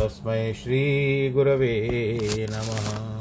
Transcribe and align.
तस्मै 0.00 0.54
श्रीगुरवे 0.54 2.46
नमः। 2.50 3.14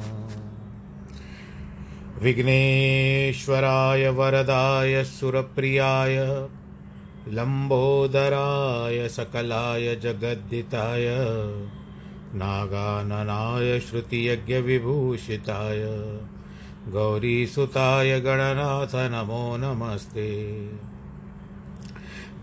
विघ्नेश्वराय 2.22 4.10
वरदाय 4.10 5.04
सुरप्रियाय, 5.04 6.48
लम्बोदराय 7.28 9.10
सकलाय 9.10 9.96
जगद्दिताय, 9.96 11.08
नागाननाय 12.36 13.80
श्रुतियज्ञविभूषिताय, 13.80 16.10
गौरीसुताय 16.92 18.20
गणनाथ 18.20 18.96
नमो 18.96 19.58
नमस्ते। 19.58 20.70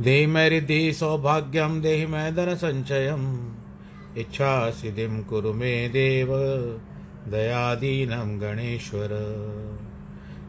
देहि 0.01 0.27
मे 0.27 0.49
रिद्धि 0.49 0.93
सौभाग्यं 0.93 1.81
देहि 1.81 2.07
मे 2.07 2.33
धनसञ्चयम् 2.33 3.50
इच्छासिद्धिं 4.17 5.23
कुरु 5.23 5.53
मे 5.53 5.89
देव, 5.89 6.29
दयादीनं 7.29 8.41
गणेश्वर। 8.41 9.09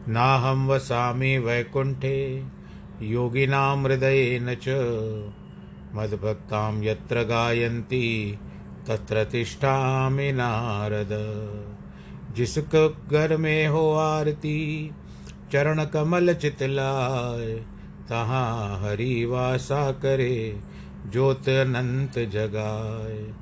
नाहं 0.08 0.66
वसामि 0.66 1.38
वैकुण्ठे, 1.38 2.44
योगिनां 3.02 3.84
हृदयेन 3.84 4.54
च। 4.54 4.68
मद्भक्तां 5.94 6.84
यत्र 6.84 7.22
गायन्ति, 7.22 8.38
तत्र 8.88 9.24
तिष्ठामि 9.24 10.32
नारद। 10.32 11.08
जिसक 12.36 12.96
घर 13.12 13.36
में 13.36 13.68
हो 13.68 13.94
आरती, 13.94 14.90
चरण 15.52 15.84
कमल 15.84 16.34
चितलाय, 16.34 17.54
तहाँ 18.08 18.80
हरि 18.80 19.24
वासा 19.24 19.92
करे, 19.92 20.60
ज्योत 21.12 21.48
अनंत 21.48 22.18
जगाए 22.18 23.41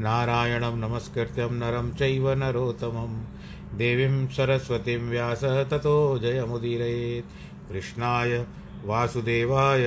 नारायणं 0.00 0.76
नमस्कृत्यं 0.76 1.50
नरं 1.50 1.94
चैव 1.94 2.30
नरोत्तमं। 2.30 3.24
देवीं 3.78 4.26
सरस्वतीं 4.28 4.98
व्यास 4.98 5.44
ततो 5.44 6.18
जयमुदीरयेत्। 6.18 7.26
कृष्णाय, 7.72 8.46
वासुदेवाय, 8.84 9.86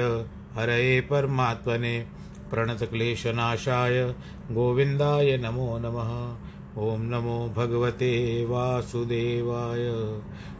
हरये 0.54 1.02
परमात्मने। 1.02 2.06
प्रणतक्लेशनाशाय, 2.50 4.16
गोविन्दाय 4.52 5.38
नमो 5.38 5.78
नमः। 5.78 6.36
ॐ 6.84 7.00
नमो 7.00 7.54
भगवते 7.58 8.46
वासुदेवाय। 8.46 9.88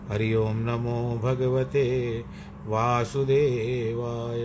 हरि 0.10 0.34
ओं 0.34 0.54
नमो 0.54 1.20
भगवते 1.24 2.24
वासुदेवाय। 2.66 4.44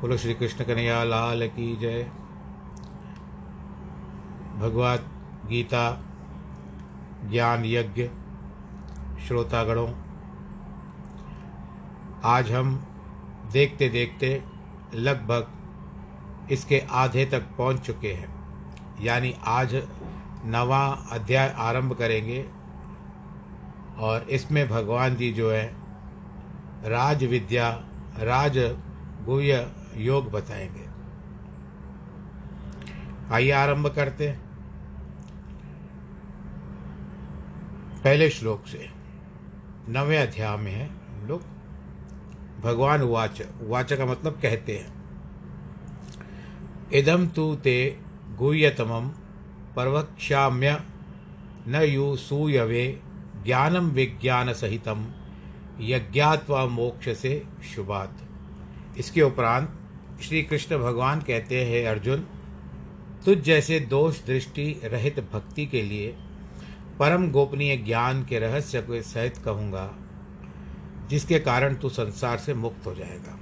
बोलो 0.00 0.16
श्री 0.16 0.34
कृष्ण 0.34 0.64
कन्हैया, 0.64 1.04
लाल 1.04 1.48
की 1.48 1.76
जय। 1.76 2.19
भगवत 4.60 5.04
गीता, 5.46 6.00
ज्ञान 7.30 7.64
यज्ञ, 7.64 8.08
श्रोतागणों, 9.26 9.88
आज 12.24 12.52
हम 12.52 12.74
देखते 13.52 13.88
देखते 13.88 14.44
लगभग 14.94 16.48
इसके 16.52 16.82
आधे 16.90 17.24
तक 17.24 17.40
पहुँच 17.58 17.80
चुके 17.80 18.12
हैं। 18.12 18.28
यानी 19.00 19.34
आज 19.46 19.74
नवा 20.44 21.08
अध्याय 21.12 21.54
आरंभ 21.58 21.92
करेंगे 21.92 22.46
और 23.98 24.22
इसमें 24.22 24.68
भगवान 24.68 25.16
जी 25.16 25.32
जो 25.32 25.50
है 25.50 25.66
राज 26.84 27.24
विद्या 27.24 27.70
राज 28.18 28.58
गुह्य 29.24 29.72
योग 29.96 30.30
बताएँगे। 30.30 30.88
आइए 33.34 33.50
आरंभ 33.50 33.86
करते 33.86 34.28
हैं। 34.28 34.49
पहले 38.04 38.30
श्लोक 38.30 38.66
से। 38.66 38.88
नवे 39.88 40.16
अध्याय 40.16 40.56
में 40.56 40.72
है। 40.72 40.86
हम 40.86 41.26
लोग 41.26 41.42
भगवान 42.60 43.02
उवाच 43.02 43.42
उवाच 43.62 43.92
का 43.92 44.06
मतलब 44.06 44.32
कहते 44.42 44.76
हैं। 44.76 44.92
इदम 46.92 47.26
तु 47.26 47.54
ते 47.54 47.98
गुह्यतमं 48.36 49.08
प्रवक्ष्याम्य 49.74 50.80
न 51.68 51.74
यु 51.74 52.16
सूयवे 52.16 53.00
ज्ञानम 53.44 53.90
विज्ञान 53.90 54.52
सहितम 54.52 55.06
यज्ञात्वा 55.80 56.66
मोक्ष 56.66 57.08
से 57.08 57.42
शुभात। 57.74 58.18
इसके 58.98 59.22
उपरांत 59.22 59.78
श्री 60.22 60.42
कृष्ण 60.42 60.78
भगवान 60.78 61.20
कहते 61.20 61.64
हैं, 61.64 61.86
अर्जुन, 61.86 62.26
तुझ 63.24 63.38
जैसे 63.38 63.80
दोष 63.80 64.24
दृष्टि 64.24 64.80
रहित 64.84 65.20
भक्ति 65.32 65.66
के 65.66 65.82
लिए 65.82 66.16
परम 67.00 67.30
गोपनीय 67.30 67.76
ज्ञान 67.76 68.24
के 68.24 68.38
रहस्य 68.38 68.82
को 68.82 69.02
सहित 69.02 69.38
कहूँगा, 69.38 69.90
जिसके 71.08 71.38
कारण 71.38 71.74
तू 71.74 71.88
संसार 71.88 72.38
से 72.38 72.54
मुक्त 72.54 72.86
हो 72.86 72.94
जाएगा। 72.94 73.38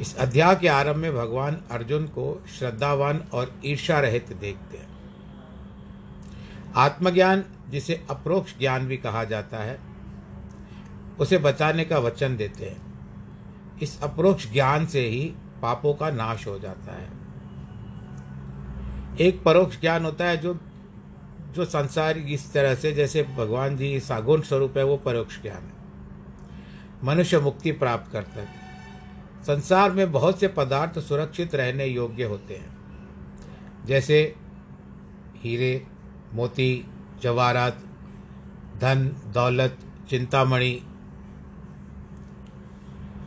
इस 0.00 0.16
अध्याय 0.16 0.56
के 0.56 0.68
आरंभ 0.68 0.96
में 0.96 1.14
भगवान 1.14 1.58
अर्जुन 1.70 2.06
को 2.06 2.44
श्रद्धावान 2.58 3.18
और 3.32 3.60
ईर्षा 3.64 4.00
रहित 4.00 4.32
देखते 4.32 4.78
हैं। 4.78 4.88
आत्मज्ञान, 6.76 7.44
जिसे 7.68 8.06
अप्रोक्ष 8.10 8.58
ज्ञान 8.58 8.86
भी 8.86 8.96
कहा 8.96 9.24
जाता 9.24 9.56
है, 9.56 9.78
उसे 11.20 11.38
बचाने 11.38 11.84
का 11.84 11.98
वचन 11.98 12.36
देते 12.36 12.64
हैं। 12.64 12.82
इस 13.82 14.02
अप्रोक्ष 14.02 14.52
ज्ञान 14.52 14.86
से 14.86 15.08
ही 15.08 15.34
पापों 15.62 15.94
का 15.94 16.10
नाश 16.10 16.46
हो 16.46 16.58
जाता 16.58 16.92
है। 16.92 17.08
एक 19.20 19.42
परोक्ष 19.42 19.80
ज्ञान 19.80 20.04
होता 20.04 20.24
है 20.24 20.36
जो 20.36 20.60
जो 21.58 21.64
संसार 21.64 22.18
इस 22.18 22.52
तरह 22.52 22.74
से, 22.74 22.92
जैसे 22.92 23.22
भगवान 23.22 23.76
जी 23.76 24.00
सागुण 24.00 24.40
स्वरूप 24.40 24.78
है, 24.78 24.84
वो 24.84 24.96
परोक्ष 24.96 25.42
ज्ञान 25.42 25.62
है। 25.62 25.72
मनुष्य 27.04 27.38
मुक्ति 27.38 27.72
प्राप्त 27.72 28.12
करता 28.12 28.40
है। 28.40 28.48
संसार 29.42 29.90
में 29.90 30.12
बहुत 30.12 30.40
से 30.40 30.48
पदार्थ 30.48 30.98
सुरक्षित 30.98 31.54
रहने 31.54 31.86
योग्य 31.86 32.24
होते 32.24 32.54
हैं। 32.54 32.78
जैसे 33.86 34.34
हीरे, 35.36 35.86
मोती, 36.34 36.84
जवाहरात, 37.22 37.78
धन, 38.80 39.16
दौलत, 39.26 39.78
चिंतामणि, 40.10 40.82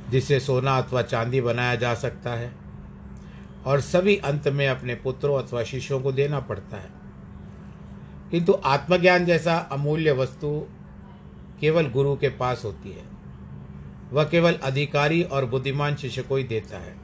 जिसे 0.09 0.39
सोना 0.39 0.77
अथवा 0.77 1.01
चांदी 1.01 1.41
बनाया 1.41 1.75
जा 1.75 1.93
सकता 1.93 2.29
है, 2.29 2.55
और 3.65 3.81
सभी 3.81 4.17
अंत 4.17 4.47
में 4.47 4.67
अपने 4.67 4.95
पुत्रों 4.95 5.43
अथवा 5.43 5.63
शिष्यों 5.63 6.01
को 6.01 6.11
देना 6.11 6.39
पड़ता 6.39 6.77
है। 6.77 7.00
किंतु 8.31 8.57
आत्मज्ञान 8.65 9.25
जैसा 9.25 9.57
अमूल्य 9.57 10.11
वस्तु 10.11 10.67
केवल 11.61 11.89
गुरु 11.89 12.15
के 12.15 12.29
पास 12.29 12.61
होती 12.65 12.91
है। 12.91 13.03
वह 14.13 14.23
केवल 14.23 14.53
अधिकारी 14.53 15.23
और 15.23 15.45
बुद्धिमान 15.45 15.95
शिष्य 15.95 16.21
को 16.21 16.35
ही 16.35 16.43
देता 16.43 16.77
है। 16.77 16.95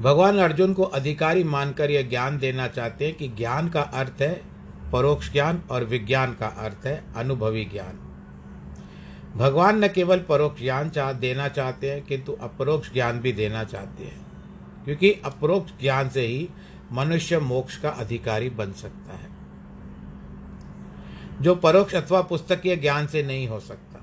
भगवान 0.00 0.38
अर्जुन 0.38 0.72
को 0.72 0.82
अधिकारी 0.82 1.44
मानकर 1.44 1.90
यह 1.90 2.02
ज्ञान 2.02 2.38
देना 2.38 2.68
चाहते 2.68 3.06
हैं 3.06 3.14
कि 3.14 3.28
ज्ञान 3.28 3.68
का 3.68 3.82
अर्थ 3.82 4.22
है 4.22 4.42
परोक्ष 4.92 5.32
ज्ञान 5.32 5.62
और 5.70 5.84
विज्ञान 5.84 6.34
का 6.34 6.46
अर्थ 6.46 6.86
है 6.86 7.04
अनुभवी 7.16 7.64
ज्ञान। 7.64 7.98
भगवान 9.36 9.84
न 9.84 9.88
केवल 9.88 10.18
परोक्ष 10.18 10.62
ज्ञान 10.62 10.90
चाह 10.90 11.12
देना 11.12 11.48
चाहते 11.48 11.92
हैं, 11.92 12.02
किंतु 12.02 12.32
अपरोक्ष 12.32 12.92
ज्ञान 12.92 13.20
भी 13.20 13.32
देना 13.32 13.64
चाहते 13.64 14.04
हैं। 14.04 14.26
क्योंकि 14.84 15.12
अपरोक्ष 15.12 15.72
ज्ञान 15.80 16.08
से 16.08 16.26
ही 16.26 16.48
मनुष्य 16.92 17.38
मोक्ष 17.38 17.76
का 17.76 17.90
अधिकारी 17.90 18.50
बन 18.50 18.72
सकता 18.72 19.16
है। 19.16 19.35
जो 21.42 21.54
परोक्ष 21.54 21.94
अथवा 21.94 22.20
पुस्तकीय 22.20 22.76
ज्ञान 22.76 23.06
से 23.06 23.22
नहीं 23.22 23.48
हो 23.48 23.60
सकता। 23.60 24.02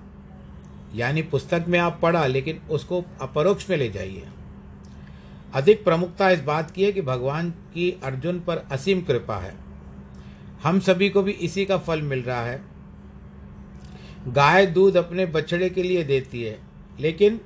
यानी 0.96 1.22
पुस्तक 1.22 1.66
में 1.68 1.80
आप 1.80 2.00
पढ़ा, 2.02 2.26
लेकिन 2.28 2.60
उसको 2.70 3.04
अपरोक्ष 3.22 3.70
में 3.70 3.78
ले 3.78 3.90
जाइए। 3.90 4.28
अधिक 5.54 5.84
प्रमुखता 5.84 6.30
इस 6.30 6.42
बात 6.42 6.72
की 6.72 6.84
है 6.84 6.92
कि 6.92 7.02
भगवान 7.02 7.50
की 7.50 8.00
अर्जुन 8.04 8.40
पर 8.40 8.58
असीम 8.72 9.02
कृपा 9.02 9.38
है। 9.38 9.54
हम 10.64 10.80
सभी 10.80 11.10
को 11.10 11.24
भी 11.24 11.32
इसी 11.32 11.66
का 11.66 11.78
फल 11.78 12.02
मिल 12.02 12.22
रहा 12.22 12.42
है। 12.42 12.62
गाय 14.28 14.66
दूध 14.66 14.98
अपने 14.98 15.26
बछड़े 15.26 15.70
के 15.70 15.84
लिए 15.84 16.04
देती 16.04 16.44
है, 16.44 16.60
लेकिन 17.00 17.40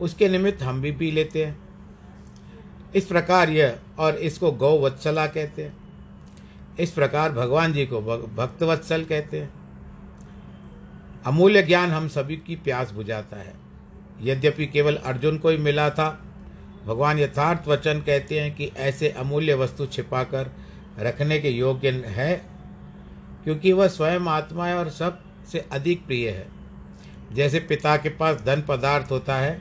उसके 0.00 0.28
निमित्त 0.28 0.62
हम 0.62 0.82
भी 0.82 0.92
पी 0.92 1.10
लेते 1.10 1.44
हैं। 1.44 1.58
इस 2.94 3.06
प्रकार 3.06 3.50
यह 3.50 3.78
और 3.98 4.14
इसको 4.14 4.52
गौ 4.52 4.78
वत्सला 4.80 5.26
कहते 5.26 5.64
हैं। 5.64 5.85
इस 6.80 6.90
प्रकार 6.90 7.32
भगवान 7.32 7.72
जी 7.72 7.86
को 7.86 8.00
भक्तवत्सल 8.36 9.04
कहते 9.04 9.40
हैं। 9.40 9.50
अमूल्य 11.26 11.62
ज्ञान 11.62 11.90
हम 11.90 12.08
सभी 12.08 12.36
की 12.36 12.56
प्यास 12.56 12.90
बुझाता 12.90 13.36
है। 13.36 13.54
यद्यपि 14.22 14.66
केवल 14.66 14.96
अर्जुन 14.96 15.38
को 15.38 15.48
ही 15.48 15.56
मिला 15.58 15.88
था, 15.90 16.08
भगवान 16.86 17.18
यथार्थ 17.18 17.68
वचन 17.68 18.00
कहते 18.00 18.40
हैं 18.40 18.54
कि 18.54 18.70
ऐसे 18.78 19.08
अमूल्य 19.10 19.54
वस्तु 19.54 19.86
छिपाकर 19.86 20.50
रखने 20.98 21.38
के 21.38 21.50
योग्य 21.50 21.90
है, 22.08 22.34
क्योंकि 23.44 23.72
वह 23.72 23.88
स्वयं 23.88 24.26
आत्मा 24.28 24.66
है 24.66 24.76
और 24.78 24.90
सबसे 24.90 25.64
अधिक 25.72 26.06
प्रिय 26.06 26.28
है। 26.30 26.46
जैसे 27.32 27.60
पिता 27.60 27.96
के 27.96 28.08
पास 28.08 28.42
धन 28.46 28.62
पदार्थ 28.68 29.10
होता 29.10 29.36
है 29.36 29.58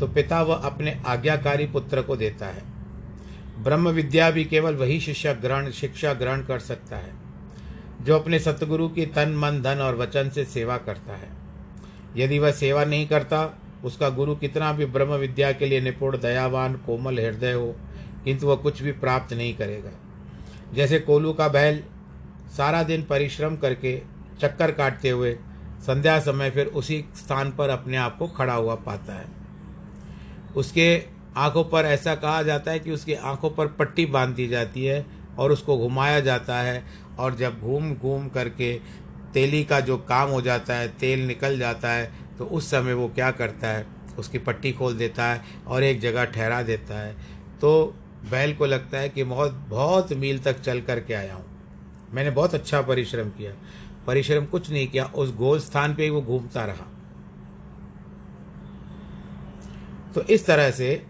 तो 0.00 0.06
पिता 0.06 0.40
वह 0.42 0.56
अपने 0.64 1.00
आज्ञाकारी 1.06 1.66
पुत्र 1.66 2.02
को 2.02 2.16
देता 2.16 2.46
है। 2.46 2.75
ब्रह्म 3.58 3.88
विद्या 3.88 4.30
भी 4.30 4.44
केवल 4.44 4.74
वही 4.74 5.00
शिक्षा 5.00 5.32
ग्रहण 5.32 5.70
शिक्षा 5.70 6.12
ग्रहण 6.12 6.42
कर 6.44 6.58
सकता 6.58 6.96
है, 6.96 7.12
जो 8.02 8.18
अपने 8.18 8.38
सतगुरु 8.38 8.88
की 8.88 9.06
तन, 9.06 9.34
मन, 9.36 9.62
धन 9.62 9.80
और 9.80 9.96
वचन 9.96 10.30
से 10.30 10.44
सेवा 10.44 10.76
करता 10.78 11.16
है। 11.16 11.28
यदि 12.16 12.38
वह 12.38 12.50
सेवा 12.50 12.84
नहीं 12.84 13.06
करता, 13.06 13.58
उसका 13.84 14.08
गुरु 14.08 14.34
कितना 14.36 14.72
भी 14.72 14.86
ब्रह्म 14.86 15.14
विद्या 15.14 15.52
के 15.52 15.66
लिए 15.66 15.80
निपुण, 15.80 16.18
दयावान, 16.18 16.74
कोमल 16.76 17.18
हृदय 17.18 17.52
हो, 17.52 17.74
किंतु 18.24 18.46
वह 18.46 18.56
कुछ 18.56 18.82
भी 18.82 18.92
प्राप्त 18.92 19.32
नहीं 19.32 19.54
करेगा। 19.56 19.90
जैसे 20.74 20.98
कोलू 20.98 21.32
का 21.32 21.48
बैल 21.48 21.82
सारा 22.56 22.82
दिन 22.82 23.02
परिश्रम 23.02 23.56
करके 23.56 24.00
चक्कर 24.40 24.70
काटते 24.70 25.10
हुए 25.10 25.36
संध्या 25.80 26.18
समय 26.20 26.50
फिर 26.50 26.66
उसी 26.66 27.04
स्थान 27.16 27.50
पर 27.50 27.68
अपने 27.68 27.96
आप 27.96 28.18
को 28.18 28.26
खड़ा 28.28 28.54
हुआ 28.54 28.74
पाता 28.74 29.12
है। 29.12 29.26
उसके 30.56 31.15
आँखों 31.36 31.64
पर 31.64 31.84
ऐसा 31.84 32.14
कहा 32.14 32.42
जाता 32.42 32.70
है 32.70 32.78
कि 32.78 32.90
उसकी 32.90 33.14
आँखों 33.14 33.50
पर 33.50 33.66
पट्टी 33.68 34.06
बाँध 34.06 34.34
दी 34.34 34.46
जाती 34.48 34.84
है 34.84 35.04
और 35.38 35.52
उसको 35.52 35.76
घुमाया 35.78 36.20
जाता 36.20 36.58
है 36.58 36.84
और 37.18 37.34
जब 37.34 37.60
घूम 37.60 37.94
घूम 37.94 38.28
करके 38.28 38.72
तेली 39.34 39.64
का 39.64 39.80
जो 39.80 39.96
काम 39.98 40.30
हो 40.30 40.40
जाता 40.40 40.74
है, 40.74 40.88
तेल 40.88 41.26
निकल 41.26 41.58
जाता 41.58 41.90
है 41.90 42.12
तो 42.38 42.44
उस 42.44 42.70
समय 42.70 42.92
वो 42.92 43.08
क्या 43.08 43.30
करता 43.30 43.68
है? 43.68 43.86
उसकी 44.18 44.38
पट्टी 44.38 44.72
खोल 44.72 44.94
देता 44.94 45.24
है 45.24 45.40
और 45.66 45.82
एक 45.82 46.00
जगह 46.00 46.24
ठहरा 46.24 46.62
देता 46.62 46.98
है। 46.98 47.12
तो 47.60 47.94
बैल 48.30 48.54
को 48.54 48.66
लगता 48.66 48.98
है 48.98 49.08
कि 49.08 49.24
बहुत 49.24 49.52
बहुत 49.68 50.12
मील 50.12 50.38
तक 50.38 50.60
चल 50.60 50.80
कर 50.80 51.00
के 51.00 51.14
आया 51.14 51.34
हूँ। 51.34 51.44
मैंने 52.12 52.30
बहुत 52.30 52.54
अच्छा 52.54 52.80
परिश्रम 52.82 53.28
किया। 53.28 53.52
परिश्रम 54.06 54.44
कुछ 54.44 54.70
नहीं 54.70 54.86
किया, 54.88 55.04
उस 55.04 55.34
गोल 55.34 55.60
स्थान 55.60 55.94
पे 55.94 56.04
ही 56.04 56.10
वो 56.10 56.22
घूमता 56.22 56.64
रहा। 56.64 56.86
तो 60.14 60.22
इस 60.22 60.46
तरह 60.46 60.70
से 60.70 61.06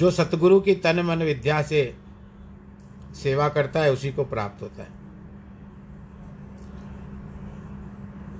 जो 0.00 0.10
सतगुरु 0.10 0.60
की 0.60 0.74
तन 0.74 1.00
मन 1.00 1.22
विद्या 1.22 1.62
से 1.62 1.94
सेवा 3.22 3.48
करता 3.48 3.80
है, 3.80 3.92
उसी 3.92 4.12
को 4.12 4.24
प्राप्त 4.24 4.62
होता 4.62 4.82
है। 4.82 4.88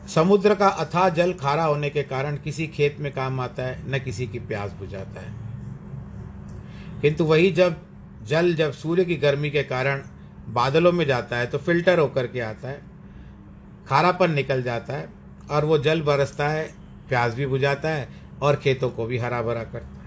समुद्र 0.09 0.55
का 0.55 0.69
अथाह 0.69 1.09
जल 1.09 1.33
खारा 1.33 1.65
होने 1.65 1.91
के 1.91 2.03
कारण 2.03 2.37
किसी 2.37 2.67
खेत 2.67 2.97
में 3.01 3.13
काम 3.13 3.41
आता 3.41 3.63
है, 3.63 3.93
न 3.93 3.99
किसी 3.99 4.27
की 4.27 4.39
प्यास 4.39 4.73
बुझाता 4.73 5.21
है। 5.21 5.35
किंतु 7.01 7.25
वही 7.25 7.51
जब 7.51 7.77
जल, 8.23 8.55
जब 8.55 8.73
सूर्य 8.73 9.05
की 9.05 9.17
गर्मी 9.17 9.51
के 9.51 9.63
कारण 9.63 10.03
बादलों 10.49 10.93
में 10.93 11.07
जाता 11.07 11.37
है 11.37 11.47
तो 11.47 11.59
फ़िल्टर 11.59 11.99
होकर 11.99 12.27
के 12.27 12.41
आता 12.41 12.69
है, 12.69 12.83
खारापन 13.89 14.31
निकल 14.31 14.63
जाता 14.63 14.95
है, 14.95 15.09
और 15.51 15.65
वो 15.65 15.79
जल 15.79 16.03
बरसता 16.03 16.49
है, 16.49 16.75
प्यास 17.09 17.35
भी 17.35 17.47
बुझाता 17.47 17.89
है, 17.89 18.09
और 18.43 18.57
खेतों 18.57 18.91
को 18.91 19.07
भी 19.07 19.19
हरा 19.19 19.43
भरा 19.43 19.65
करता 19.65 19.95
है। 19.95 20.00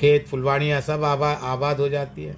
खेत, 0.00 0.28
फुलवाड़ियाँ 0.28 0.80
सब 0.80 1.04
आबा 1.04 1.32
आबाद 1.32 1.80
हो 1.80 1.88
जाती 1.88 2.24
है। 2.24 2.36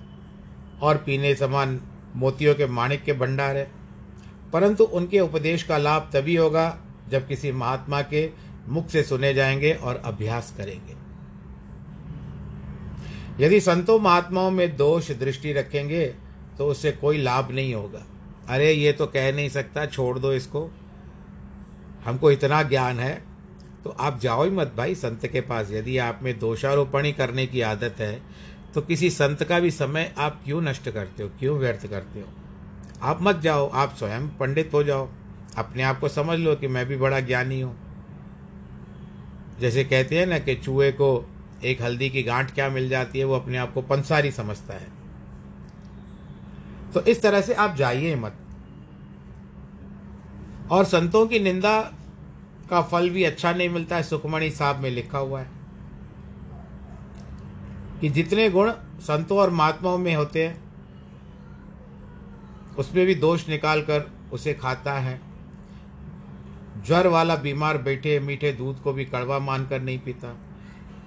और 0.82 0.96
पीने 0.96 1.34
समान 1.34 1.80
मोतियों 2.16 2.54
के, 2.54 2.66
माणिक 2.66 3.04
के 3.04 3.12
भंडार 3.12 3.56
है। 3.56 3.70
परंतु 4.52 4.84
उनके 4.84 5.20
उपदेश 5.20 5.62
का 5.62 5.78
लाभ 5.78 6.10
तभी 6.14 6.36
होगा 6.36 6.78
जब 7.08 7.28
किसी 7.28 7.52
महात्मा 7.52 8.02
के 8.02 8.30
मुख 8.68 8.88
से 8.88 9.02
सुने 9.02 9.34
जाएँगे 9.34 9.72
और 9.72 9.96
अभ्यास 9.96 10.54
करेंगे। 10.56 10.96
यदि 13.46 13.60
संतों 13.60 13.98
महात्माओं 13.98 14.50
में 14.50 14.76
दोष 14.76 15.10
दृष्टि 15.10 15.52
रखेंगे 15.52 16.14
तो 16.58 16.66
उससे 16.66 16.92
कोई 16.92 17.18
लाभ 17.18 17.50
नहीं 17.50 17.74
होगा। 17.74 18.06
अरे, 18.48 18.72
ये 18.72 18.92
तो 18.92 19.06
कह 19.06 19.32
नहीं 19.32 19.48
सकता, 19.48 19.86
छोड़ 19.86 20.18
दो 20.18 20.32
इसको। 20.32 20.70
हमको 22.04 22.30
इतना 22.30 22.62
ज्ञान 22.62 23.00
है 23.00 23.25
तो 23.86 23.94
आप 24.00 24.18
जाओ 24.20 24.44
ही 24.44 24.50
मत 24.50 24.72
भाई 24.76 24.94
संत 24.94 25.26
के 25.26 25.40
पास। 25.40 25.70
यदि 25.70 25.96
आप 25.98 26.20
में 26.22 26.38
दोषारोपण 26.38 27.04
ही 27.04 27.12
करने 27.12 27.46
की 27.46 27.60
आदत 27.62 28.00
है 28.00 28.20
तो 28.74 28.80
किसी 28.82 29.10
संत 29.10 29.42
का 29.42 29.58
भी 29.60 29.70
समय 29.70 30.12
आप 30.18 30.40
क्यों 30.44 30.60
नष्ट 30.62 30.88
करते 30.90 31.22
हो, 31.22 31.28
क्यों 31.38 31.58
व्यर्थ 31.58 31.86
करते 31.86 32.20
हो? 32.20 32.26
आप 33.02 33.18
मत 33.22 33.36
जाओ, 33.36 33.68
आप 33.68 33.94
स्वयं 33.98 34.26
पंडित 34.38 34.70
हो 34.74 34.82
जाओ। 34.82 35.08
अपने 35.56 35.82
आप 35.82 36.00
को 36.00 36.08
समझ 36.08 36.38
लो 36.38 36.54
कि 36.54 36.68
मैं 36.68 36.84
भी 36.86 36.96
बड़ा 36.96 37.20
ज्ञानी 37.20 37.60
हूँ। 37.60 37.76
जैसे 39.60 39.84
कहते 39.84 40.18
हैं 40.18 40.26
ना 40.26 40.38
कि 40.38 40.54
चूहे 40.54 40.90
को 40.92 41.08
एक 41.64 41.82
हल्दी 41.82 42.08
की 42.10 42.22
गांठ 42.22 42.54
क्या 42.54 42.68
मिल 42.70 42.88
जाती 42.88 43.18
है, 43.18 43.24
वो 43.24 43.34
अपने 43.34 43.58
आप 43.58 43.72
को 43.74 43.82
पंसारी 43.82 44.30
समझता 44.32 44.74
है। 44.74 44.88
तो 46.94 47.00
इस 47.02 47.22
तरह 47.22 47.40
से 47.40 47.54
आप 47.54 47.76
जाइए 47.76 48.14
मत। 48.16 48.36
और 50.70 50.84
संतों 50.86 51.26
की 51.26 51.38
निंदा 51.38 51.78
का 52.70 52.80
फल 52.82 53.10
भी 53.10 53.24
अच्छा 53.24 53.52
नहीं 53.52 53.68
मिलता 53.68 53.96
है, 53.96 54.02
सुखमणि 54.02 54.50
साहब 54.50 54.76
में 54.76 54.90
लिखा 54.90 55.18
हुआ 55.18 55.40
है 55.40 55.50
कि 58.00 58.08
जितने 58.08 58.48
गुण 58.50 58.70
संतों 59.00 59.38
और 59.38 59.50
महात्माओं 59.50 59.98
में 59.98 60.14
होते 60.14 60.46
हैं, 60.46 60.64
उसमें 62.78 63.06
भी 63.06 63.14
दोष 63.14 63.48
निकाल 63.48 63.82
कर 63.82 64.10
उसे 64.32 64.54
खाता 64.54 64.92
है। 64.92 65.20
ज्वर 66.86 67.06
वाला 67.06 67.36
बीमार 67.36 67.78
बैठे 67.78 68.18
मीठे 68.20 68.52
दूध 68.52 68.82
को 68.82 68.92
भी 68.92 69.04
कड़वा 69.04 69.38
मानकर 69.38 69.80
नहीं 69.80 69.98
पीता। 69.98 70.36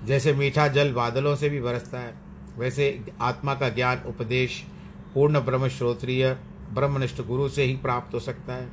जैसे 0.06 0.34
मीठा 0.34 0.68
जल 0.68 0.94
बादलों 0.94 1.36
से 1.36 1.50
भी 1.50 1.62
बरसता 1.62 2.00
है, 2.00 2.14
वैसे 2.58 3.06
आत्मा 3.22 3.54
का 3.56 3.70
ज्ञान 3.70 4.04
उपदेश 4.06 4.64
पूर्ण 5.14 5.40
ब्रह्म 5.40 5.68
श्रोत्रिय 5.68 6.38
ब्रह्मनिष्ठ 6.74 7.22
गुरु 7.22 7.50
से 7.50 7.64
ही 7.64 7.76
प्राप्त 7.76 8.14
हो 8.14 8.20
सकता 8.20 8.54
है। 8.54 8.68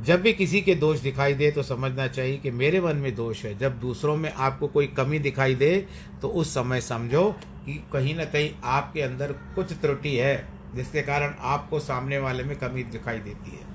जब 0.00 0.20
भी 0.22 0.32
किसी 0.32 0.60
के 0.60 0.74
दोष 0.74 1.00
दिखाई 1.00 1.34
दे 1.34 1.50
तो 1.50 1.62
समझना 1.62 2.06
चाहिए 2.08 2.36
कि 2.38 2.50
मेरे 2.50 2.80
मन 2.80 2.96
में 2.96 3.14
दोष 3.14 3.44
है। 3.44 3.56
जब 3.58 3.78
दूसरों 3.80 4.16
में 4.16 4.32
आपको 4.32 4.68
कोई 4.68 4.86
कमी 4.86 5.18
दिखाई 5.18 5.54
दे 5.54 5.86
तो 6.22 6.28
उस 6.30 6.54
समय 6.54 6.80
समझो 6.80 7.24
कि 7.66 7.74
कहीं 7.92 8.14
ना 8.14 8.24
कहीं 8.24 8.50
आपके 8.64 9.02
अंदर 9.02 9.32
कुछ 9.54 9.72
त्रुटि 9.72 10.16
है, 10.16 10.46
जिसके 10.74 11.02
कारण 11.02 11.34
आपको 11.40 11.80
सामने 11.80 12.18
वाले 12.18 12.44
में 12.44 12.56
कमी 12.58 12.82
दिखाई 12.82 13.18
देती 13.18 13.50
है। 13.50 13.68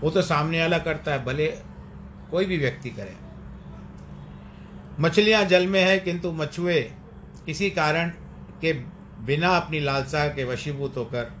वो 0.00 0.10
तो 0.10 0.22
सामने 0.22 0.60
वाला 0.60 0.78
करता 0.78 1.12
है, 1.12 1.24
भले 1.24 1.46
कोई 2.30 2.44
भी 2.44 2.58
व्यक्ति 2.58 2.90
करे। 2.90 3.16
मछलियाँ 5.00 5.44
जल 5.44 5.66
में 5.66 5.80
है, 5.80 5.98
किंतु 5.98 6.32
मछुए 6.32 6.80
किसी 7.46 7.70
कारण 7.70 8.08
के 8.60 8.72
बिना 9.24 9.56
अपनी 9.56 9.80
लालसा 9.80 10.26
के 10.28 10.44
वशीभूत 10.44 10.96
होकर 10.96 11.32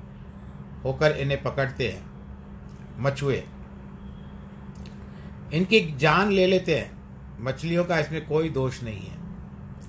होकर 0.84 1.12
इन्हें 1.12 1.42
पकड़ते 1.42 1.88
हैं। 1.88 2.04
मछुए 2.98 3.42
इनकी 5.52 5.96
जान 5.96 6.30
ले 6.30 6.46
लेते 6.46 6.78
हैं। 6.78 6.96
मछलियों 7.40 7.84
का 7.84 7.98
इसमें 7.98 8.26
कोई 8.26 8.50
दोष 8.50 8.82
नहीं 8.82 9.06
है। 9.06 9.16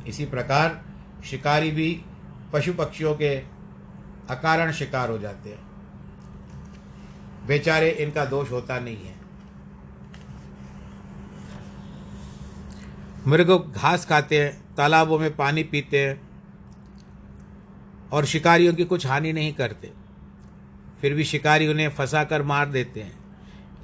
इसी 0.08 0.26
प्रकार 0.26 0.86
शिकारी 1.26 1.72
भी 1.72 2.02
पशु 2.54 2.74
पक्षियों 2.74 3.16
के 3.16 3.38
अकारण 4.30 4.72
शिकार 4.72 5.10
हो 5.10 5.18
जाते 5.18 5.50
हैं। 5.50 5.68
बेचारे 7.48 7.90
इनका 7.90 8.26
दोष 8.26 8.52
होता 8.52 8.80
नहीं 8.80 8.98
है। 8.98 9.18
मृग 13.28 13.74
घास 13.76 14.06
खाते 14.06 14.44
हैं, 14.44 14.76
तालाबों 14.76 15.20
में 15.20 15.36
पानी 15.36 15.64
पीते 15.64 16.08
हैं 16.08 16.22
और 18.12 18.26
शिकारियों 18.26 18.74
की 18.74 18.86
कुछ 18.86 19.06
हानि 19.06 19.34
नहीं 19.34 19.54
करते। 19.54 19.92
फिर 21.02 21.14
भी 21.14 21.24
शिकारी 21.24 21.68
उन्हें 21.68 21.90
फंसा 21.90 22.24
कर 22.24 22.44
मार 22.44 22.70
देते 22.70 23.02
हैं। 23.02 23.20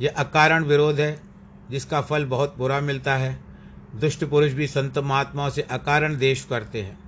यह 0.01 0.13
अकारण 0.18 0.63
विरोध 0.63 1.00
है। 1.00 1.33
जिसका 1.74 2.01
फल 2.01 2.25
बहुत 2.25 2.58
बुरा 2.58 2.80
मिलता 2.80 3.15
है। 3.15 3.44
दुष्ट 3.96 4.24
पुरुष 4.25 4.51
भी 4.51 4.68
संत 4.68 4.98
महात्माओं 4.98 5.50
से 5.50 5.62
अकारण 5.62 6.18
देश 6.18 6.46
करते 6.50 6.82
हैं। 6.82 7.00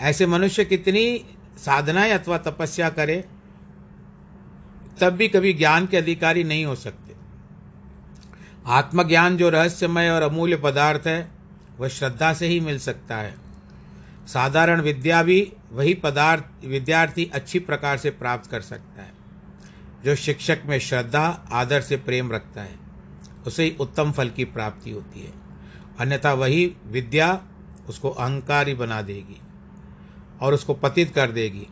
ऐसे 0.00 0.26
मनुष्य 0.26 0.64
कितनी 0.64 1.24
साधनाएँ 1.58 2.12
अथवा 2.12 2.38
तपस्या 2.38 2.90
करे, 2.90 3.24
तब 5.00 5.10
भी 5.10 5.28
कभी 5.28 5.52
ज्ञान 5.52 5.86
के 5.86 5.96
अधिकारी 5.96 6.44
नहीं 6.44 6.64
हो 6.64 6.74
सकते। 6.74 7.14
आत्मज्ञान 8.66 9.36
जो 9.36 9.48
रहस्यमय 9.48 10.10
और 10.10 10.22
अमूल्य 10.22 10.56
पदार्थ 10.56 11.06
है, 11.06 11.28
वह 11.78 11.88
श्रद्धा 11.88 12.32
से 12.34 12.46
ही 12.46 12.60
मिल 12.60 12.78
सकता 12.78 13.16
है। 13.16 13.34
साधारण 14.26 14.80
विद्या 14.80 15.22
भी 15.22 15.52
वही 15.72 15.94
पदार्थ, 15.94 16.44
विद्यार्थी 16.64 17.30
अच्छी 17.34 17.58
प्रकार 17.58 17.98
से 17.98 18.10
प्राप्त 18.10 18.50
कर 18.50 18.60
सकता 18.60 19.02
है, 19.02 19.12
जो 20.04 20.14
शिक्षक 20.14 20.58
में 20.64 20.78
श्रद्धा, 20.78 21.46
आदर 21.52 21.80
से 21.80 21.96
प्रेम 21.96 22.32
रखता 22.32 22.62
है। 22.62 22.87
उसे 23.46 23.64
ही 23.64 23.76
उत्तम 23.80 24.12
फल 24.12 24.30
की 24.30 24.44
प्राप्ति 24.44 24.90
होती 24.90 25.20
है। 25.20 25.32
अन्यथा 26.00 26.32
वही 26.32 26.74
विद्या 26.86 27.42
उसको 27.88 28.10
अहंकारी 28.10 28.74
बना 28.74 29.02
देगी 29.02 29.40
और 30.40 30.54
उसको 30.54 30.74
पतित 30.74 31.14
कर 31.14 31.30
देगी 31.30 31.66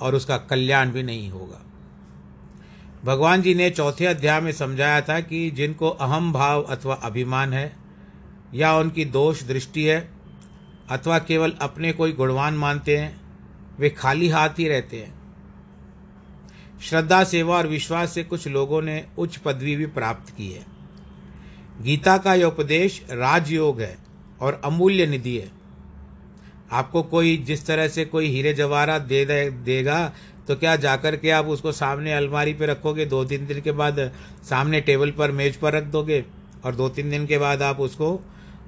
और 0.00 0.14
उसका 0.14 0.36
कल्याण 0.36 0.90
भी 0.90 1.02
नहीं 1.02 1.30
होगा। 1.30 1.62
भगवान 3.04 3.42
जी 3.42 3.54
ने 3.54 3.70
चौथे 3.70 4.06
अध्याय 4.06 4.40
में 4.40 4.52
समझाया 4.52 5.00
था 5.00 5.20
कि 5.20 5.50
जिनको 5.50 5.88
अहम 5.88 6.32
भाव 6.32 6.62
अथवा 6.62 6.94
अभिमान 6.94 7.52
है 7.52 7.76
या 8.54 8.76
उनकी 8.76 9.04
दोष 9.04 9.42
दृष्टि 9.42 9.84
है 9.84 10.12
अथवा 10.90 11.18
केवल 11.18 11.50
अपने 11.50 11.92
कोई 11.92 12.12
गुणवान 12.12 12.54
मानते 12.54 12.96
हैं, 12.96 13.20
वे 13.78 13.90
खाली 13.90 14.28
हाथ 14.28 14.48
ही 14.48 14.68
रहते 14.68 14.96
हैं। 14.96 15.22
श्रद्धा, 16.80 17.24
सेवा 17.24 17.56
और 17.56 17.66
विश्वास 17.66 18.12
से 18.12 18.24
कुछ 18.24 18.48
लोगों 18.48 18.82
ने 18.82 19.06
उच्च 19.18 19.36
पदवी 19.36 19.76
भी 19.76 19.86
प्राप्त 19.86 20.36
की 20.36 20.52
है। 20.52 20.71
गीता 21.80 22.16
का 22.18 22.34
यह 22.34 22.44
उपदेश 22.44 23.00
राजयोग 23.10 23.80
है 23.80 23.96
और 24.40 24.60
अमूल्य 24.64 25.06
निधि 25.06 25.36
है। 25.36 25.50
आपको 26.72 27.02
कोई 27.02 27.36
जिस 27.36 27.66
तरह 27.66 27.88
से 27.88 28.04
कोई 28.04 28.26
हीरे 28.26 28.52
जवाहरात 28.54 29.02
दे 29.02 29.24
दे, 29.24 29.50
देगा 29.50 30.12
तो 30.48 30.56
क्या 30.56 30.74
जाकर 30.76 31.16
के 31.16 31.30
आप 31.30 31.46
उसको 31.46 31.72
सामने 31.72 32.12
अलमारी 32.12 32.52
पे 32.54 32.66
रखोगे? 32.66 33.06
दो 33.06 33.24
तीन 33.24 33.46
दिन 33.46 33.60
के 33.60 33.72
बाद 33.72 33.98
सामने 34.44 34.80
टेबल 34.80 35.10
पर 35.10 35.30
मेज 35.30 35.56
पर 35.56 35.72
रख 35.72 35.84
दोगे 35.84 36.24
और 36.64 36.74
दो 36.74 36.88
तीन 36.88 37.10
दिन 37.10 37.26
के 37.26 37.38
बाद 37.38 37.62
आप 37.62 37.80
उसको 37.80 38.20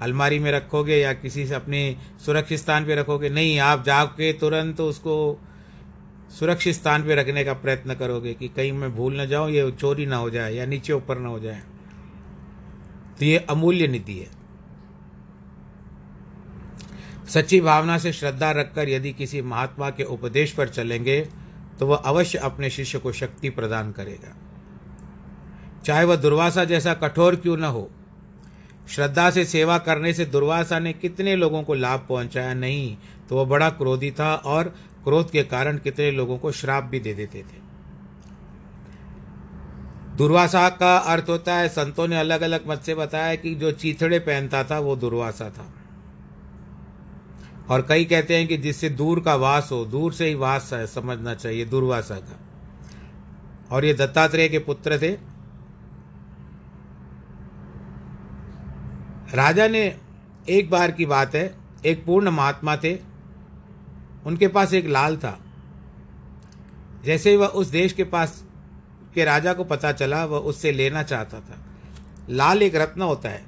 अलमारी 0.03 0.39
में 0.39 0.51
रखोगे 0.53 0.97
या 0.97 1.13
किसी 1.13 1.47
से 1.47 1.55
अपने 1.55 1.97
सुरक्षित 2.27 2.59
स्थान 2.59 2.87
पे 2.87 2.95
रखोगे? 2.95 3.29
नहीं 3.29 3.59
आप 3.59 3.85
जाके 3.85 4.33
तुरंत 4.33 4.77
तो 4.77 4.89
उसको 4.89 5.39
सुरक्षित 6.39 6.75
स्थान 6.75 7.03
पे 7.03 7.15
रखने 7.15 7.45
का 7.45 7.53
प्रयत्न 7.53 7.95
करोगे 7.95 8.35
कि 8.35 8.49
कहीं 8.49 8.73
मैं 8.73 8.95
भूल 8.95 9.15
ना 9.15 9.25
जाऊँ 9.25 9.51
ये 9.51 9.71
चोरी 9.71 10.07
ना 10.07 10.17
हो 10.17 10.31
जाए 10.31 10.55
या 10.55 10.67
नीचे 10.67 10.93
ऊपर 10.93 11.19
ना 11.19 11.29
हो 11.29 11.41
जाए। 11.41 11.63
तो 13.19 13.25
ये 13.25 13.39
अमूल्य 13.51 13.87
निधि 13.87 14.19
है। 14.19 14.31
सच्ची 17.27 17.61
भावना 17.61 17.99
से 17.99 18.13
श्रद्धा 18.13 18.51
रखकर 18.51 18.89
यदि 18.89 19.13
किसी 19.13 19.43
महात्मा 19.43 19.91
के 19.91 20.05
उपदेश 20.05 20.53
पर 20.53 20.69
चलेंगे 20.69 21.21
तो 21.81 21.87
वह 21.87 21.97
अवश्य 21.97 22.39
अपने 22.39 22.71
शिष्य 22.71 22.99
को 22.99 23.13
शक्ति 23.13 23.51
प्रदान 23.51 23.93
करेगा। 23.93 24.35
चाहे 25.85 26.05
वह 26.05 26.17
दुर्वासा 26.17 26.65
जैसा 26.65 26.95
कठोर 26.95 27.37
क्यों 27.37 27.57
न 27.57 27.65
हो, 27.65 27.91
श्रद्धा 28.89 29.31
से 29.31 29.45
सेवा 29.45 29.79
करने 29.79 30.13
से 30.13 30.25
दुर्वासा 30.27 30.79
ने 30.79 30.93
कितने 30.93 31.37
लोगों 31.37 31.63
को 31.63 31.75
लाभ 31.75 32.07
पहुँचाया? 32.09 32.55
नहीं 32.55 32.97
तो 33.29 33.37
वह 33.37 33.45
बड़ा 33.45 33.71
क्रोधी 33.71 34.11
था 34.11 34.35
और 34.35 34.75
क्रोध 35.05 35.31
के 35.31 35.43
कारण 35.45 35.79
कितने 35.79 36.11
लोगों 36.11 36.39
को 36.39 36.53
श्राप 36.53 36.85
भी 36.85 37.01
दे 37.01 37.15
देते 37.15 37.43
थे। 37.43 37.64
दुर्वासा 40.17 40.69
का 40.69 40.97
अर्थ 40.97 41.25
होता 41.29 41.55
है, 41.55 41.69
संतों 41.69 42.09
ने 42.09 42.19
अलग 42.19 42.41
अलग 42.41 42.65
मत 42.69 42.83
से 42.83 42.95
बताया 42.95 43.35
कि 43.35 43.55
जो 43.55 43.73
चीथड़े 43.73 44.19
पहनता 44.19 44.65
था, 44.65 44.79
वो 44.79 44.97
दुर्वासा 44.97 45.51
था। 45.51 45.75
और 47.71 47.87
कई 47.89 48.05
कहते 48.05 48.37
हैं 48.37 48.49
कि 48.49 48.57
जिससे 48.57 48.89
दूर 48.89 49.21
का 49.21 49.35
वास 49.35 49.69
हो, 49.73 49.85
दूर 49.85 50.13
से 50.13 50.27
ही 50.27 50.35
वास 50.35 50.71
है, 50.73 50.87
समझना 50.87 51.35
चाहिए, 51.35 51.65
दुर्वासा 51.65 52.15
का। 52.15 52.41
और 53.71 53.85
ये 53.85 53.95
दत्तात्रेय 53.95 54.49
के 54.49 54.59
पुत्र 54.59 54.99
थे। 55.03 55.13
राजा 59.35 59.69
ने 59.69 59.99
एक 60.49 60.71
बार 60.71 60.91
की 60.91 61.07
बात 61.07 61.35
है, 61.35 61.55
एक 61.87 62.05
पूर्ण 62.05 62.31
महात्मा 62.31 62.77
थे। 62.77 62.99
उनके 64.27 64.49
पास 64.49 64.75
एक 64.75 64.87
लाल 64.87 65.17
था। 65.17 65.41
जैसे 67.05 67.31
ही 67.31 67.37
वह 67.37 67.47
उस 67.47 67.67
देश 67.67 67.93
के 67.93 68.05
पास 68.05 68.44
के 69.15 69.25
राजा 69.25 69.53
को 69.53 69.65
पता 69.65 69.93
चला, 69.93 70.25
वह 70.25 70.39
उससे 70.39 70.73
लेना 70.73 71.03
चाहता 71.03 71.41
था। 71.41 71.59
लाल 72.31 72.63
एक 72.63 72.75
रत्न 72.75 73.03
होता 73.03 73.29
है। 73.29 73.45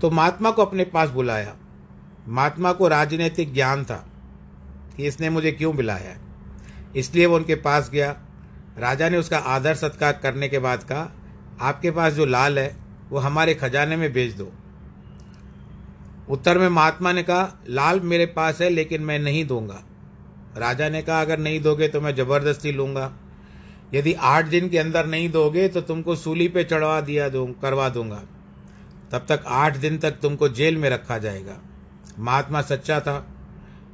तो 0.00 0.10
महात्मा 0.10 0.50
को 0.50 0.62
अपने 0.62 0.84
पास 0.84 1.08
बुलाया। 1.08 1.56
महात्मा 2.28 2.72
को 2.72 2.88
राजनीतिक 2.88 3.54
ज्ञान 3.54 3.84
था। 3.84 4.08
कि 4.96 5.06
इसने 5.06 5.30
मुझे 5.30 5.52
क्यों 5.52 5.76
बुलाया 5.76 6.18
इसलिए 6.96 7.26
वो 7.26 7.36
उनके 7.36 7.54
पास 7.54 7.90
गया। 7.90 8.16
राजा 8.78 9.08
ने 9.08 9.16
उसका 9.16 9.38
आदर 9.38 9.74
सत्कार 9.74 10.12
करने 10.12 10.48
के 10.48 10.58
बाद 10.58 10.82
कहा, 10.82 11.08
आपके 11.60 11.90
पास 11.90 12.12
जो 12.12 12.26
लाल 12.26 12.58
है, 12.58 12.76
वो 13.10 13.18
हमारे 13.18 13.54
खजाने 13.54 13.96
में 13.96 14.12
भेज 14.12 14.36
दो। 14.36 14.52
उत्तर 16.28 16.58
में 16.58 16.68
महात्मा 16.68 17.12
ने 17.12 17.22
कहा, 17.22 17.60
लाल 17.68 18.00
मेरे 18.00 18.26
पास 18.26 18.60
है, 18.60 18.70
लेकिन 18.70 19.02
मैं 19.02 19.18
नहीं 19.18 19.46
दूँगा। 19.46 19.82
राजा 20.56 20.88
ने 20.88 21.02
कहा, 21.02 21.20
अगर 21.20 21.38
नहीं 21.38 21.60
दोगे 21.60 21.88
तो 21.88 22.00
मैं 22.00 22.14
ज़बरदस्ती 22.14 22.72
लूँगा। 22.72 23.12
यदि 23.94 24.12
आठ 24.12 24.46
दिन 24.46 24.68
के 24.68 24.78
अंदर 24.78 25.06
नहीं 25.06 25.30
दोगे 25.30 25.68
तो 25.68 25.80
तुमको 25.80 26.16
सूली 26.16 26.48
पे 26.48 26.64
चढ़वा 26.64 27.00
दिया 27.00 27.28
दू, 27.28 27.46
करवा 27.62 27.88
दूँगा। 27.88 28.22
तब 29.12 29.26
तक 29.28 29.44
आठ 29.46 29.76
दिन 29.76 29.98
तक 29.98 30.10
तुमको 30.10 30.48
जेल 30.48 30.76
में 30.76 30.90
रखा 30.90 31.18
जाएगा। 31.18 31.58
महात्मा 32.18 32.62
सच्चा 32.62 33.00
था। 33.00 33.18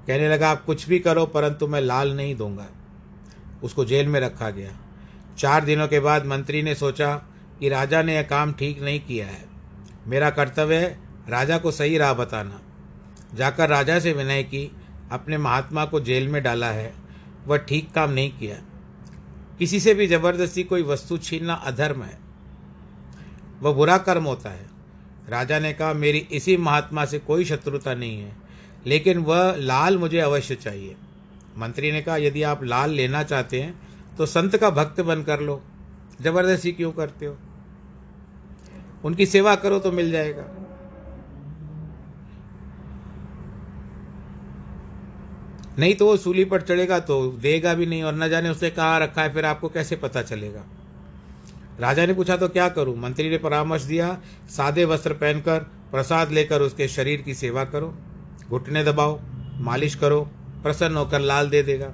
कहने 0.06 0.28
लगा, 0.28 0.50
आप 0.50 0.64
कुछ 0.64 0.88
भी 0.88 0.98
करो, 0.98 1.26
परंतु 1.26 1.66
मैं 1.66 1.80
लाल 1.80 2.16
नहीं 2.16 2.36
दूँगा। 2.36 2.66
उसको 3.62 3.84
जेल 3.84 4.08
में 4.08 4.20
रखा 4.20 4.50
गया। 4.50 4.70
चार 5.38 5.64
दिनों 5.64 5.88
के 5.88 6.00
बाद 6.00 6.26
मंत्री 6.26 6.62
ने 6.62 6.74
सोचा 6.74 7.14
कि 7.60 7.68
राजा 7.68 8.02
ने 8.02 8.14
यह 8.14 8.22
काम 8.22 8.52
ठीक 8.52 8.82
नहीं 8.82 9.00
किया 9.00 9.26
है। 9.26 9.44
मेरा 10.06 10.30
कर्तव्य 10.30 10.76
है 10.76 10.98
राजा 11.28 11.58
को 11.58 11.70
सही 11.70 11.98
राह 11.98 12.12
बताना। 12.14 12.60
जाकर 13.34 13.68
राजा 13.68 13.98
से 13.98 14.12
विनय 14.12 14.42
की 14.42 14.77
अपने 15.12 15.38
महात्मा 15.38 15.84
को 15.84 16.00
जेल 16.00 16.28
में 16.28 16.42
डाला 16.42 16.70
है, 16.70 16.92
वह 17.46 17.56
ठीक 17.58 17.90
काम 17.92 18.10
नहीं 18.10 18.30
किया। 18.30 18.56
किसी 19.58 19.80
से 19.80 19.94
भी 19.94 20.06
ज़बरदस्ती 20.06 20.62
कोई 20.62 20.82
वस्तु 20.82 21.18
छीनना 21.18 21.54
अधर्म 21.54 22.02
है। 22.02 22.18
वह 23.62 23.72
बुरा 23.72 23.96
कर्म 23.98 24.24
होता 24.24 24.50
है। 24.50 24.66
राजा 25.28 25.58
ने 25.58 25.72
कहा, 25.72 25.92
मेरी 25.92 26.18
इसी 26.18 26.56
महात्मा 26.56 27.04
से 27.04 27.18
कोई 27.20 27.44
शत्रुता 27.44 27.94
नहीं 27.94 28.20
है, 28.20 28.36
लेकिन 28.86 29.18
वह 29.18 29.54
लाल 29.56 29.98
मुझे 29.98 30.18
अवश्य 30.20 30.54
चाहिए। 30.54 30.96
मंत्री 31.58 31.92
ने 31.92 32.00
कहा, 32.02 32.16
यदि 32.16 32.42
आप 32.42 32.64
लाल 32.64 32.90
लेना 32.90 33.22
चाहते 33.22 33.60
हैं 33.62 33.74
तो 34.16 34.26
संत 34.26 34.56
का 34.56 34.70
भक्त 34.70 35.00
बन 35.00 35.22
कर 35.22 35.40
लो। 35.40 35.60
ज़बरदस्ती 36.22 36.72
क्यों 36.72 36.92
करते 36.92 37.26
हो? 37.26 37.36
उनकी 39.04 39.26
सेवा 39.26 39.54
करो 39.56 39.78
तो 39.78 39.92
मिल 39.92 40.10
जाएगा। 40.12 40.44
नहीं 45.78 45.94
तो 45.94 46.06
वो 46.06 46.16
सूली 46.16 46.44
पर 46.44 46.60
चढ़ेगा 46.60 46.98
तो 47.00 47.20
देगा 47.32 47.74
भी 47.74 47.86
नहीं 47.86 48.02
और 48.02 48.14
न 48.14 48.28
जाने 48.28 48.48
उसने 48.48 48.70
कहाँ 48.70 48.98
रखा 49.00 49.22
है, 49.22 49.32
फिर 49.34 49.44
आपको 49.44 49.68
कैसे 49.68 49.96
पता 49.96 50.22
चलेगा? 50.22 50.64
राजा 51.80 52.06
ने 52.06 52.14
पूछा 52.14 52.36
तो 52.36 52.48
क्या 52.48 52.68
करूँ? 52.68 52.96
मंत्री 52.96 53.30
ने 53.30 53.38
परामर्श 53.38 53.82
दिया, 53.82 54.18
सादे 54.48 54.84
वस्त्र 54.84 55.12
पहनकर 55.12 55.58
प्रसाद 55.90 56.32
लेकर 56.32 56.62
उसके 56.62 56.88
शरीर 56.88 57.22
की 57.22 57.34
सेवा 57.34 57.64
करो, 57.64 57.94
घुटने 58.50 58.84
दबाओ, 58.84 59.18
मालिश 59.60 59.94
करो, 59.94 60.20
प्रसन्न 60.62 60.96
होकर 60.96 61.20
लाल 61.20 61.50
दे 61.50 61.62
देगा। 61.62 61.92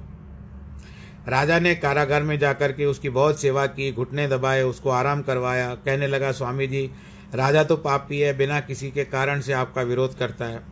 राजा 1.29 1.59
ने 1.59 1.75
कारागार 1.75 2.23
में 2.23 2.39
जाकर 2.39 2.73
के 2.73 2.87
उसकी 2.87 3.09
बहुत 3.09 3.41
सेवा 3.41 3.67
की, 3.67 3.91
घुटने 3.93 4.27
दबाए, 4.29 4.63
उसको 4.63 4.91
आराम 4.91 5.23
करवाया, 5.23 5.75
कहने 5.75 6.07
लगा 6.07 6.33
स्वामी 6.33 6.67
जी 6.67 6.91
राजा 7.35 7.63
तो 7.65 7.77
पापी 7.77 8.21
है 8.21 8.37
बिना 8.37 8.61
किसी 8.61 8.91
के 8.91 9.05
कारण 9.05 9.41
से 9.41 9.53
आपका 9.53 9.83
विरोध 9.83 10.17
करता 10.19 10.45
है। 10.45 10.63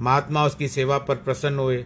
महात्मा 0.00 0.44
उसकी 0.46 0.68
सेवा 0.68 0.98
पर 0.98 1.16
प्रसन्न 1.16 1.58
हुए 1.58 1.84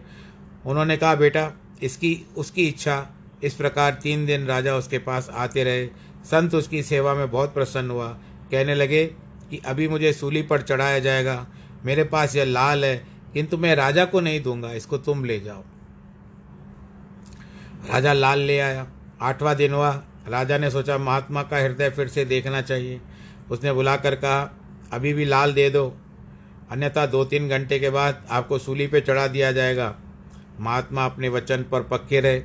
उन्होंने 0.66 0.97
कहा, 0.97 1.14
बेटा, 1.14 1.52
इसकी, 1.83 2.26
उसकी 2.37 2.69
इच्छा, 2.69 3.09
इस 3.42 3.54
प्रकार 3.54 3.95
तीन 4.02 4.26
दिन 4.26 4.47
राजा 4.47 4.76
उसके 4.76 4.99
पास 4.99 5.31
आते 5.35 5.64
रहे। 5.64 5.87
संत 6.25 6.54
उसकी 6.54 6.83
सेवा 6.83 7.14
में 7.14 7.31
बहुत 7.31 7.54
प्रसन्न 7.54 7.90
हुआ। 7.90 8.09
कहने 8.50 8.75
लगे 8.75 9.07
कि 9.50 9.62
अभी 9.66 9.88
मुझे 9.88 10.12
सूली 10.12 10.42
पर 10.42 10.62
चढ़ाया 10.62 10.99
जाएगा। 10.99 11.47
मेरे 11.85 12.04
पास 12.04 12.37
यह 12.37 12.45
लाल 12.45 12.85
है, 12.85 13.07
किंतु 13.35 13.59
मैं 13.59 13.75
राजा 13.75 14.04
को 14.04 14.21
नहीं 14.21 14.42
दूँगा, 14.42 14.73
इसको 14.73 14.99
तुम 14.99 15.25
ले 15.25 15.40
जाओ। 15.40 15.62
राजा 17.92 18.12
लाल 18.12 18.38
ले 18.38 18.59
आया। 18.59 18.87
आठवां 19.23 19.57
दिन 19.57 19.73
हुआ। 19.73 20.02
राजा 20.28 20.59
ने 20.59 20.71
सोचा, 20.71 20.99
महात्मा 20.99 21.42
का 21.42 21.57
हृदय 21.57 21.90
फिर 21.90 22.09
से 22.09 22.25
देखना 22.25 22.61
चाहिए। 22.61 23.00
उसने 23.50 23.73
बुलाकर 23.73 24.14
कहा, 24.14 24.59
अभी 24.92 25.12
भी 25.12 25.25
लाल 25.25 25.52
दे 25.52 25.71
दो। 25.71 25.97
अन्यथा 26.71 27.07
दो 27.07 27.25
तीन 27.25 27.49
घंटे 27.49 27.78
के 27.78 27.90
बाद 27.90 28.26
आपको 28.31 28.59
सूली 28.59 28.87
पे 28.87 29.00
चढ़ा 29.00 29.26
दिया 29.26 29.52
जाएगा। 29.52 29.99
महात्मा 30.61 31.05
अपने 31.05 31.29
वचन 31.29 31.65
पर 31.71 31.83
पक्के 31.83 32.21
रहे। 32.21 32.39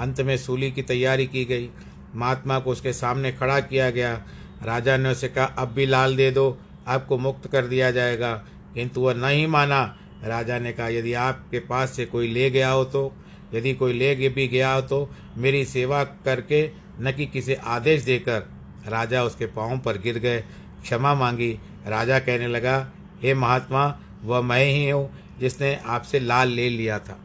अंत 0.00 0.20
में 0.20 0.36
सूली 0.36 0.70
की 0.70 0.82
तैयारी 0.82 1.26
की 1.26 1.44
गई। 1.44 1.68
महात्मा 2.14 2.58
को 2.58 2.70
उसके 2.70 2.92
सामने 2.92 3.32
खड़ा 3.32 3.60
किया 3.60 3.90
गया। 3.90 4.14
राजा 4.62 4.96
ने 4.96 5.08
उसे 5.08 5.28
कहा, 5.28 5.44
अब 5.44 5.68
भी 5.68 5.86
लाल 5.86 6.16
दे 6.16 6.30
दो, 6.30 6.58
आपको 6.86 7.18
मुक्त 7.18 7.46
कर 7.46 7.66
दिया 7.66 7.90
जाएगा। 7.90 8.32
किंतु 8.74 9.00
वह 9.00 9.14
नहीं 9.14 9.46
माना। 9.46 9.98
राजा 10.24 10.58
ने 10.58 10.72
कहा, 10.72 10.88
यदि 10.88 11.12
आपके 11.14 11.58
पास 11.58 11.90
से 11.90 12.06
कोई 12.06 12.28
ले 12.28 12.50
गया 12.50 12.70
हो 12.70 12.84
तो 12.84 13.12
यदि 13.54 13.74
कोई 13.74 13.92
ले 13.92 14.28
भी 14.28 14.48
गया 14.48 14.72
हो 14.72 14.80
तो 14.80 15.10
मेरी 15.36 15.64
सेवा 15.64 16.04
करके 16.04 16.70
न 17.00 17.12
कि 17.12 17.26
किसी 17.26 17.54
आदेश 17.54 18.02
देकर। 18.02 18.48
राजा 18.88 19.22
उसके 19.24 19.46
पाँव 19.46 19.78
पर 19.78 19.98
गिर 19.98 20.18
गए। 20.18 20.40
क्षमा 20.82 21.14
मांगी। 21.14 21.52
राजा 21.86 22.18
कहने 22.18 22.46
लगा, 22.46 22.92
हे 23.22 23.34
महात्मा, 23.34 23.98
वह 24.24 24.40
मैं 24.40 24.64
ही 24.64 24.88
हूँ 24.90 25.10
जिसने 25.40 25.74
आपसे 25.86 26.20
लाल 26.20 26.48
ले 26.48 26.68
लिया 26.68 26.98
था। 26.98 27.18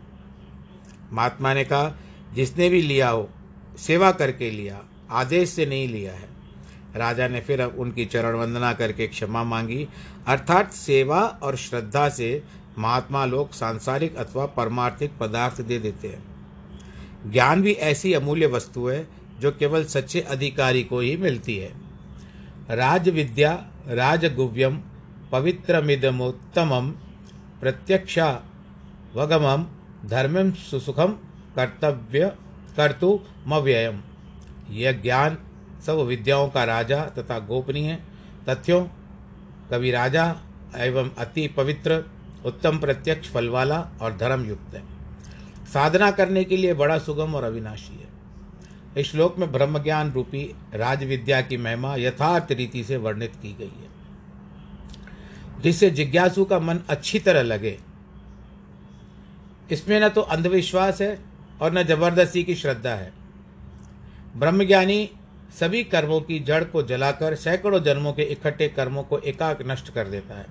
महात्मा 1.13 1.53
ने 1.53 1.63
कहा, 1.63 1.97
जिसने 2.33 2.69
भी 2.69 2.81
लिया 2.81 3.09
हो, 3.09 3.29
सेवा 3.77 4.11
करके 4.11 4.51
लिया, 4.51 4.81
आदेश 5.11 5.49
से 5.49 5.65
नहीं 5.65 5.87
लिया 5.87 6.13
है। 6.13 6.29
राजा 6.95 7.27
ने 7.27 7.41
फिर 7.41 7.61
उनकी 7.61 8.05
चरण 8.05 8.35
वंदना 8.35 8.73
करके 8.73 9.07
क्षमा 9.07 9.43
मांगी। 9.43 9.87
अर्थात 10.27 10.71
सेवा 10.71 11.21
और 11.21 11.55
श्रद्धा 11.55 12.09
से 12.09 12.43
महात्मा 12.77 13.25
लोग 13.25 13.51
सांसारिक 13.51 14.15
अथवा 14.15 14.45
परमार्थिक 14.45 15.11
पदार्थ 15.19 15.61
दे 15.61 15.79
देते 15.79 16.07
हैं। 16.07 16.23
ज्ञान 17.31 17.61
भी 17.61 17.71
ऐसी 17.71 18.13
अमूल्य 18.13 18.47
वस्तु 18.47 18.87
है, 18.87 19.07
जो 19.39 19.51
केवल 19.51 19.85
सच्चे 19.85 20.21
अधिकारी 20.21 20.83
को 20.83 20.99
ही 20.99 21.17
मिलती 21.17 21.57
है। 21.57 21.73
राज 22.69 23.09
विद्या 23.09 23.67
राजगुव्यम 23.87 24.81
पवित्रमिदमोत्तम 25.31 26.93
प्रत्यक्षा 27.61 28.43
धर्मम 30.07 30.51
सुसुखम 30.51 31.07
कर्तव्य 31.55 32.35
कर्तु 32.77 33.19
मव्ययम। 33.47 34.01
यह 34.69 34.91
ज्ञान 34.91 35.37
सब 35.85 35.97
विद्याओं 35.97 36.49
का 36.49 36.63
राजा 36.63 37.05
तथा 37.05 37.39
गोपनीय 37.39 37.99
तथ्यों, 38.49 38.85
कवि 39.71 39.91
राजा 39.91 40.35
एवं 40.77 41.11
अति 41.17 41.47
पवित्र, 41.47 42.11
उत्तम 42.45 42.77
प्रत्यक्ष 42.77 43.29
फल 43.29 43.49
वाला 43.49 43.89
और 44.01 44.17
धर्म 44.17 44.45
युक्त 44.45 44.75
है। 44.75 44.83
साधना 45.73 46.11
करने 46.11 46.43
के 46.43 46.57
लिए 46.57 46.73
बड़ा 46.73 46.97
सुगम 46.97 47.35
और 47.35 47.43
अविनाशी 47.43 47.99
है। 47.99 48.07
इस 48.97 49.11
श्लोक 49.11 49.39
में 49.39 49.51
ब्रह्म 49.51 49.83
ज्ञान 49.83 50.11
रूपी 50.11 50.55
राज 50.73 51.03
विद्या 51.03 51.41
की 51.41 51.57
महिमा 51.57 51.95
यथार्थ 51.95 52.51
रीति 52.51 52.83
से 52.83 52.97
वर्णित 52.97 53.33
की 53.35 53.53
गई 53.53 53.65
है। 53.65 53.97
जिससे 55.61 55.89
जिज्ञासु 55.89 56.45
का 56.45 56.59
मन 56.59 56.79
अच्छी 56.89 57.19
तरह 57.19 57.41
लगे 57.41 57.79
इसमें 59.71 59.99
न 59.99 60.09
तो 60.09 60.21
अंधविश्वास 60.21 61.01
है 61.01 61.17
और 61.61 61.73
न 61.73 61.83
ज़बरदस्ती 61.83 62.43
की 62.43 62.55
श्रद्धा 62.55 62.89
है। 62.89 63.11
ब्रह्मज्ञानी 64.37 65.09
सभी 65.59 65.83
कर्मों 65.83 66.19
की 66.21 66.39
जड़ 66.39 66.63
को 66.63 66.83
जलाकर 66.83 67.35
सैकड़ों 67.35 67.81
जन्मों 67.83 68.13
के 68.13 68.23
इकट्ठे 68.23 68.67
कर्मों 68.67 69.03
को 69.03 69.19
एकाक 69.19 69.61
नष्ट 69.67 69.93
कर 69.93 70.07
देता 70.07 70.35
है। 70.35 70.45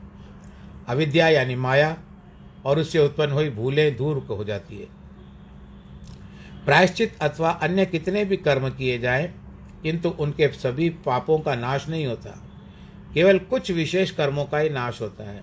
अविद्या 0.88 1.28
यानी 1.28 1.54
माया 1.56 1.96
और 2.64 2.78
उससे 2.78 2.98
उत्पन्न 2.98 3.32
हुई 3.32 3.50
भूलें 3.50 3.96
दूर 3.96 4.26
हो 4.30 4.44
जाती 4.44 4.76
है। 4.76 4.86
प्रायश्चित 6.64 7.16
अथवा 7.22 7.50
अन्य 7.50 7.86
कितने 7.86 8.24
भी 8.24 8.36
कर्म 8.36 8.68
किए 8.70 8.98
जाएँ, 8.98 9.26
किंतु 9.82 10.08
उनके 10.10 10.48
सभी 10.48 10.88
पापों 11.04 11.38
का 11.38 11.54
नाश 11.54 11.88
नहीं 11.88 12.06
होता। 12.06 12.30
केवल 13.14 13.38
कुछ 13.40 13.70
विशेष 13.70 14.10
कर्मों 14.10 14.44
का 14.44 14.58
ही 14.58 14.68
नाश 14.68 15.00
होता 15.00 15.24
है। 15.24 15.42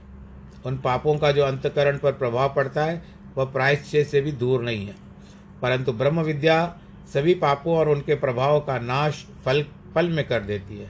उन 0.66 0.78
पापों 0.78 1.18
का 1.18 1.32
जो 1.32 1.44
अंतकरण 1.44 1.98
पर 1.98 2.12
प्रभाव 2.12 2.54
पड़ता 2.56 2.86
है 2.86 3.02
वह 3.38 3.46
प्रायश्चित 3.46 4.08
से 4.08 4.22
भी 4.22 4.32
दूर 4.32 4.62
नहीं 4.62 4.88
है। 4.88 4.96
परंतु 5.62 5.94
ब्रह्म 5.94 6.22
विद्या 6.22 6.78
सभी 7.14 7.34
पापों 7.34 7.78
और 7.78 7.90
उनके 7.90 8.16
प्रभाव 8.16 8.60
का 8.60 8.80
नाश 8.80 9.26
फल 9.46 9.66
पल 9.96 10.10
में 10.10 10.28
कर 10.28 10.40
देती 10.40 10.78
है। 10.78 10.90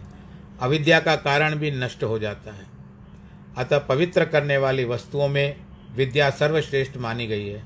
अविद्या 0.60 1.00
का 1.00 1.16
कारण 1.16 1.56
भी 1.56 1.72
नष्ट 1.72 2.04
हो 2.04 2.20
जाता 2.20 2.52
है। 2.52 2.66
अतः 3.58 3.78
पवित्र 3.78 4.26
करने 4.26 4.58
वाली 4.58 4.86
वस्तुओं 4.86 5.28
में 5.28 5.56
विद्या 5.96 6.30
सर्वश्रेष्ठ 6.30 6.98
मानी 6.98 7.28
गई 7.28 7.48
है। 7.48 7.64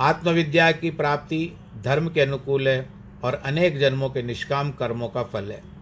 आत्मविद्या 0.00 0.72
की 0.72 0.90
प्राप्ति 0.90 1.52
धर्म 1.84 2.08
के 2.08 2.20
अनुकूल 2.20 2.68
है 2.68 2.88
और 3.24 3.34
अनेक 3.34 3.78
जन्मों 3.78 4.10
के 4.10 4.22
निष्काम 4.22 4.70
कर्मों 4.70 5.08
का 5.08 5.22
फल 5.22 5.52
है। 5.52 5.73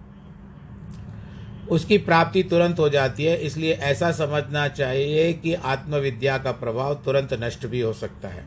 उसकी 1.69 1.99
प्राप्ति 1.99 2.43
तुरंत 2.43 2.79
हो 2.79 2.89
जाती 2.89 3.25
है, 3.25 3.37
इसलिए 3.37 3.73
ऐसा 3.73 4.13
समझना 4.13 4.69
चाहिए 4.69 5.33
कि 5.33 5.55
आत्मविद्या 5.55 6.39
का 6.39 6.53
प्रभाव 6.53 6.95
तुरंत 6.95 7.29
नष्ट 7.33 7.67
भी 7.67 7.81
हो 7.81 7.93
सकता 7.93 8.29
है। 8.29 8.47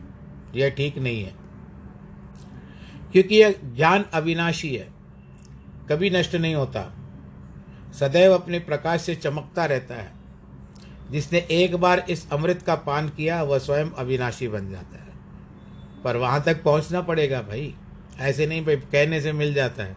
यह 0.54 0.70
ठीक 0.70 0.98
नहीं 0.98 1.24
है। 1.24 1.34
क्योंकि 3.12 3.34
यह 3.34 3.54
ज्ञान 3.64 4.04
अविनाशी 4.14 4.76
है। 4.76 4.88
कभी 5.88 6.10
नष्ट 6.10 6.34
नहीं 6.34 6.54
होता। 6.54 6.96
सदैव 8.00 8.32
अपने 8.34 8.58
प्रकाश 8.58 9.00
से 9.00 9.14
चमकता 9.14 9.64
रहता 9.64 9.94
है। 9.94 10.12
जिसने 11.10 11.38
एक 11.38 11.76
बार 11.76 12.06
इस 12.10 12.30
अमृत 12.30 12.62
का 12.62 12.74
पान 12.74 13.08
किया, 13.08 13.42
वह 13.42 13.58
स्वयं 13.58 13.86
अविनाशी 13.90 14.48
बन 14.48 14.70
जाता 14.70 14.96
है। 14.96 15.06
पर 16.04 16.16
वहाँ 16.16 16.42
तक 16.42 16.62
पहुँचना 16.62 17.00
पड़ेगा 17.00 17.42
भाई। 17.42 17.74
ऐसे 18.18 18.46
नहीं 18.46 18.64
भाई, 18.64 18.76
कहने 18.76 19.20
से 19.20 19.32
मिल 19.32 19.54
जाता 19.54 19.82
है। 19.82 19.96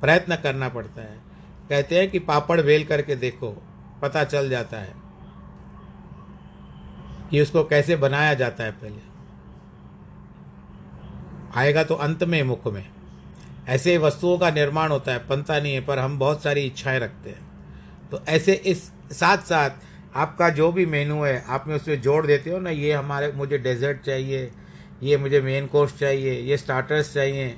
प्रयत्न 0.00 0.36
करना 0.36 0.68
पड़ता 0.68 1.02
है। 1.02 1.27
कहते 1.70 1.98
हैं 1.98 2.10
कि 2.10 2.18
पापड़ 2.18 2.60
वेल 2.60 2.84
करके 2.84 3.16
देखो, 3.16 3.50
पता 4.02 4.24
चल 4.24 4.48
जाता 4.50 4.76
है 4.76 4.94
कि 7.30 7.40
उसको 7.40 7.64
कैसे 7.64 7.96
बनाया 7.96 8.34
जाता 8.34 8.64
है 8.64 8.72
पहले। 8.72 9.06
आएगा 11.54 11.84
तो 11.84 11.94
अंत 11.94 12.24
में, 12.24 12.42
मुख 12.42 12.66
में। 12.66 12.84
ऐसे 13.68 13.96
वस्तुओं 13.98 14.38
का 14.38 14.50
निर्माण 14.50 14.90
होता 14.90 15.12
है, 15.12 15.18
पंता 15.18 15.58
नहीं 15.60 15.74
है, 15.74 15.80
पर 15.80 15.98
हम 15.98 16.18
बहुत 16.18 16.42
सारी 16.42 16.60
इच्छाएँ 16.60 16.98
रखते 16.98 17.30
हैं। 17.30 17.46
तो 18.10 18.20
ऐसे 18.28 18.52
इस 18.52 18.82
साथ 19.12 19.38
साथ 19.38 19.70
आपका 20.14 20.48
जो 20.50 20.70
भी 20.72 20.86
मेनू 20.86 21.22
है, 21.22 21.44
आप 21.48 21.64
में 21.68 21.74
उसमें 21.76 22.00
जोड़ 22.00 22.26
देते 22.26 22.50
हो 22.50 22.58
ना, 22.58 22.70
ये 22.70 22.92
हमारे, 22.92 23.32
मुझे 23.32 23.58
डेजर्ट 23.58 24.00
चाहिए, 24.00 24.50
ये 25.02 25.16
मुझे 25.16 25.40
मेन 25.40 25.66
कोर्स 25.66 25.98
चाहिए, 25.98 26.40
ये 26.40 26.56
स्टार्टर्स 26.56 27.12
चाहिए 27.14 27.48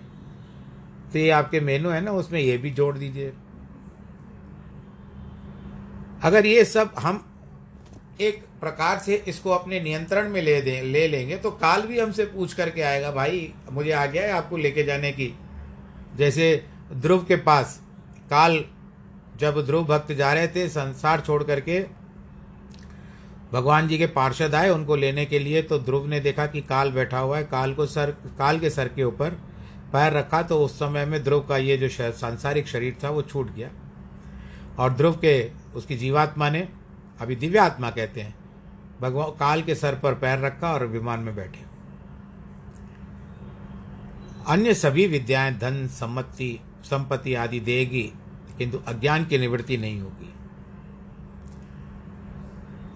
तो 1.12 1.18
ये 1.18 1.31
आपके 1.31 1.61
मेनू 1.61 1.88
है 1.88 2.01
ना, 2.01 2.12
उसमें 2.12 2.40
ये 2.40 2.57
भी 2.59 2.70
जोड़ 2.70 2.96
दीजिए। 2.99 3.33
अगर 6.20 6.46
ये 6.46 6.64
सब 6.64 6.94
हम 6.98 7.26
एक 8.20 8.42
प्रकार 8.61 8.98
से 8.98 9.14
इसको 9.28 9.50
अपने 9.50 9.80
नियंत्रण 9.80 10.28
में 10.28 10.40
ले 10.42 10.61
दें, 10.62 10.83
ले 10.83 11.06
लेंगे 11.09 11.37
तो 11.37 11.50
काल 11.52 11.83
भी 11.83 11.98
हमसे 11.98 12.24
पूछ 12.24 12.52
करके 12.54 12.83
आएगा, 12.83 13.11
भाई, 13.12 13.52
मुझे 13.72 13.92
आ 13.92 14.04
गया 14.06 14.22
है 14.22 14.33
आपको 14.33 14.56
लेके 14.56 14.83
जाने 14.85 15.12
की। 15.12 15.35
जैसे 16.16 16.64
ध्रुव 16.92 17.24
के 17.24 17.37
पास, 17.38 17.80
काल 18.30 18.64
जब 19.38 19.64
ध्रुव 19.66 19.85
भक्त 19.87 20.12
जा 20.12 20.33
रहे 20.33 20.48
थे, 20.48 20.68
संसार 20.68 21.20
छोड़ 21.20 21.42
करके, 21.44 21.80
भगवान 23.52 23.88
जी 23.88 23.98
के 23.98 24.06
पार्षद 24.09 24.54
आए 24.54 24.68
उनको 24.70 24.96
लेने 24.96 25.24
के 25.26 25.38
लिए 25.38 25.62
तो 25.62 25.78
ध्रुव 25.78 26.06
ने 26.06 26.20
देखा 26.20 26.46
कि 26.46 26.61
काल 26.62 26.90
बैठा 26.92 27.18
हुआ 27.18 27.37
है, 27.37 27.44
काल 27.44 27.72
को 27.74 27.87
सर, 27.87 28.11
काल 28.38 28.59
के 28.59 28.70
सर 28.70 28.88
के 28.88 29.04
ऊपर 29.04 29.30
पैर 29.92 30.12
रखा 30.12 30.42
तो 30.42 30.59
उस 30.64 30.74
समय 30.74 31.04
में 31.04 31.22
ध्रुव 31.24 31.40
का 31.40 31.56
ये 31.59 31.76
जो 31.76 31.88
सांसारिक 31.88 32.68
शरीर 32.68 32.96
था, 33.04 33.11
वो 33.11 33.22
छूट 33.22 33.54
गया। 33.54 33.70
और 34.78 34.92
ध्रुव 34.92 35.14
के 35.14 35.60
उसकी 35.74 35.96
जीवात्मा 35.96 36.50
ने, 36.50 36.68
अभी 37.20 37.37
दिव्यात्मा 37.37 37.90
कहते 37.90 38.20
हैं 38.20 38.35
भगवान 39.00 39.30
काल 39.30 39.62
के 39.62 39.74
सर 39.74 39.94
पर 39.94 40.14
पैर 40.14 40.38
रखा 40.38 40.72
और 40.72 40.87
विमान 40.87 41.20
में 41.20 41.37
बैठे। 41.37 41.64
अन्य 44.46 44.74
सभी 44.74 45.06
विद्याएँ 45.06 45.59
धन 45.59 45.87
सम्मति 45.87 46.61
संपत्ति 46.85 47.35
आदि 47.35 47.61
देगी, 47.61 48.12
किंतु 48.59 48.78
अज्ञान 48.78 49.24
की 49.24 49.38
निवृत्ति 49.38 49.76
नहीं 49.76 50.00
होगी। 50.00 50.35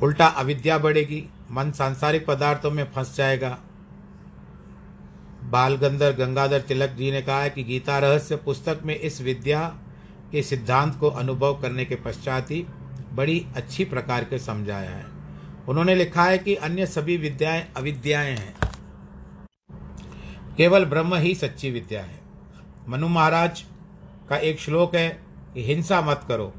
उल्टा 0.03 0.27
अविद्या 0.27 0.79
बढ़ेगी, 0.79 1.29
मन 1.51 1.71
सांसारिक 1.71 2.27
पदार्थों 2.27 2.71
में 2.71 2.93
फंस 2.93 3.17
जाएगा। 3.17 3.59
बालगंधर 5.45 6.13
गंगाधर 6.13 6.61
तिलक 6.61 6.91
जी 6.91 7.11
ने 7.11 7.23
कहा 7.23 7.41
है 7.41 7.51
कि 7.51 7.65
गीता 7.65 7.99
रहस्य 7.99 8.37
पुस्तक 8.37 8.81
में 8.85 8.97
इस 8.97 9.21
विद्या 9.21 9.79
के 10.33 10.43
सिद्धांत 10.43 10.97
को 11.01 11.09
अनुभव 11.09 11.61
करने 11.61 11.85
के 11.85 11.95
पश्चात 11.95 12.51
ही 12.51 12.67
बड़ी 13.13 13.47
अच्छी 13.57 13.85
प्रकार 13.85 14.25
के 14.25 14.39
समझाया 14.39 14.91
है। 14.91 15.07
उन्होंने 15.69 15.95
लिखा 15.95 16.25
है 16.25 16.39
कि 16.39 16.55
अन्य 16.55 16.87
सभी 16.87 17.17
विद्याएँ 17.17 17.73
अविद्याएँ 17.77 18.37
हैं। 18.37 18.57
केवल 20.57 20.85
ब्रह्म 20.85 21.15
ही 21.15 21.35
सच्ची 21.35 21.71
विद्या 21.71 22.03
है। 22.03 22.21
मनु 22.89 23.09
महाराज 23.09 23.65
का 24.29 24.37
एक 24.37 24.61
श्लोक 24.61 24.95
है 24.95 25.23
कि 25.55 25.65
हिंसा 25.65 26.01
मत 26.01 26.21
करो। 26.29 26.55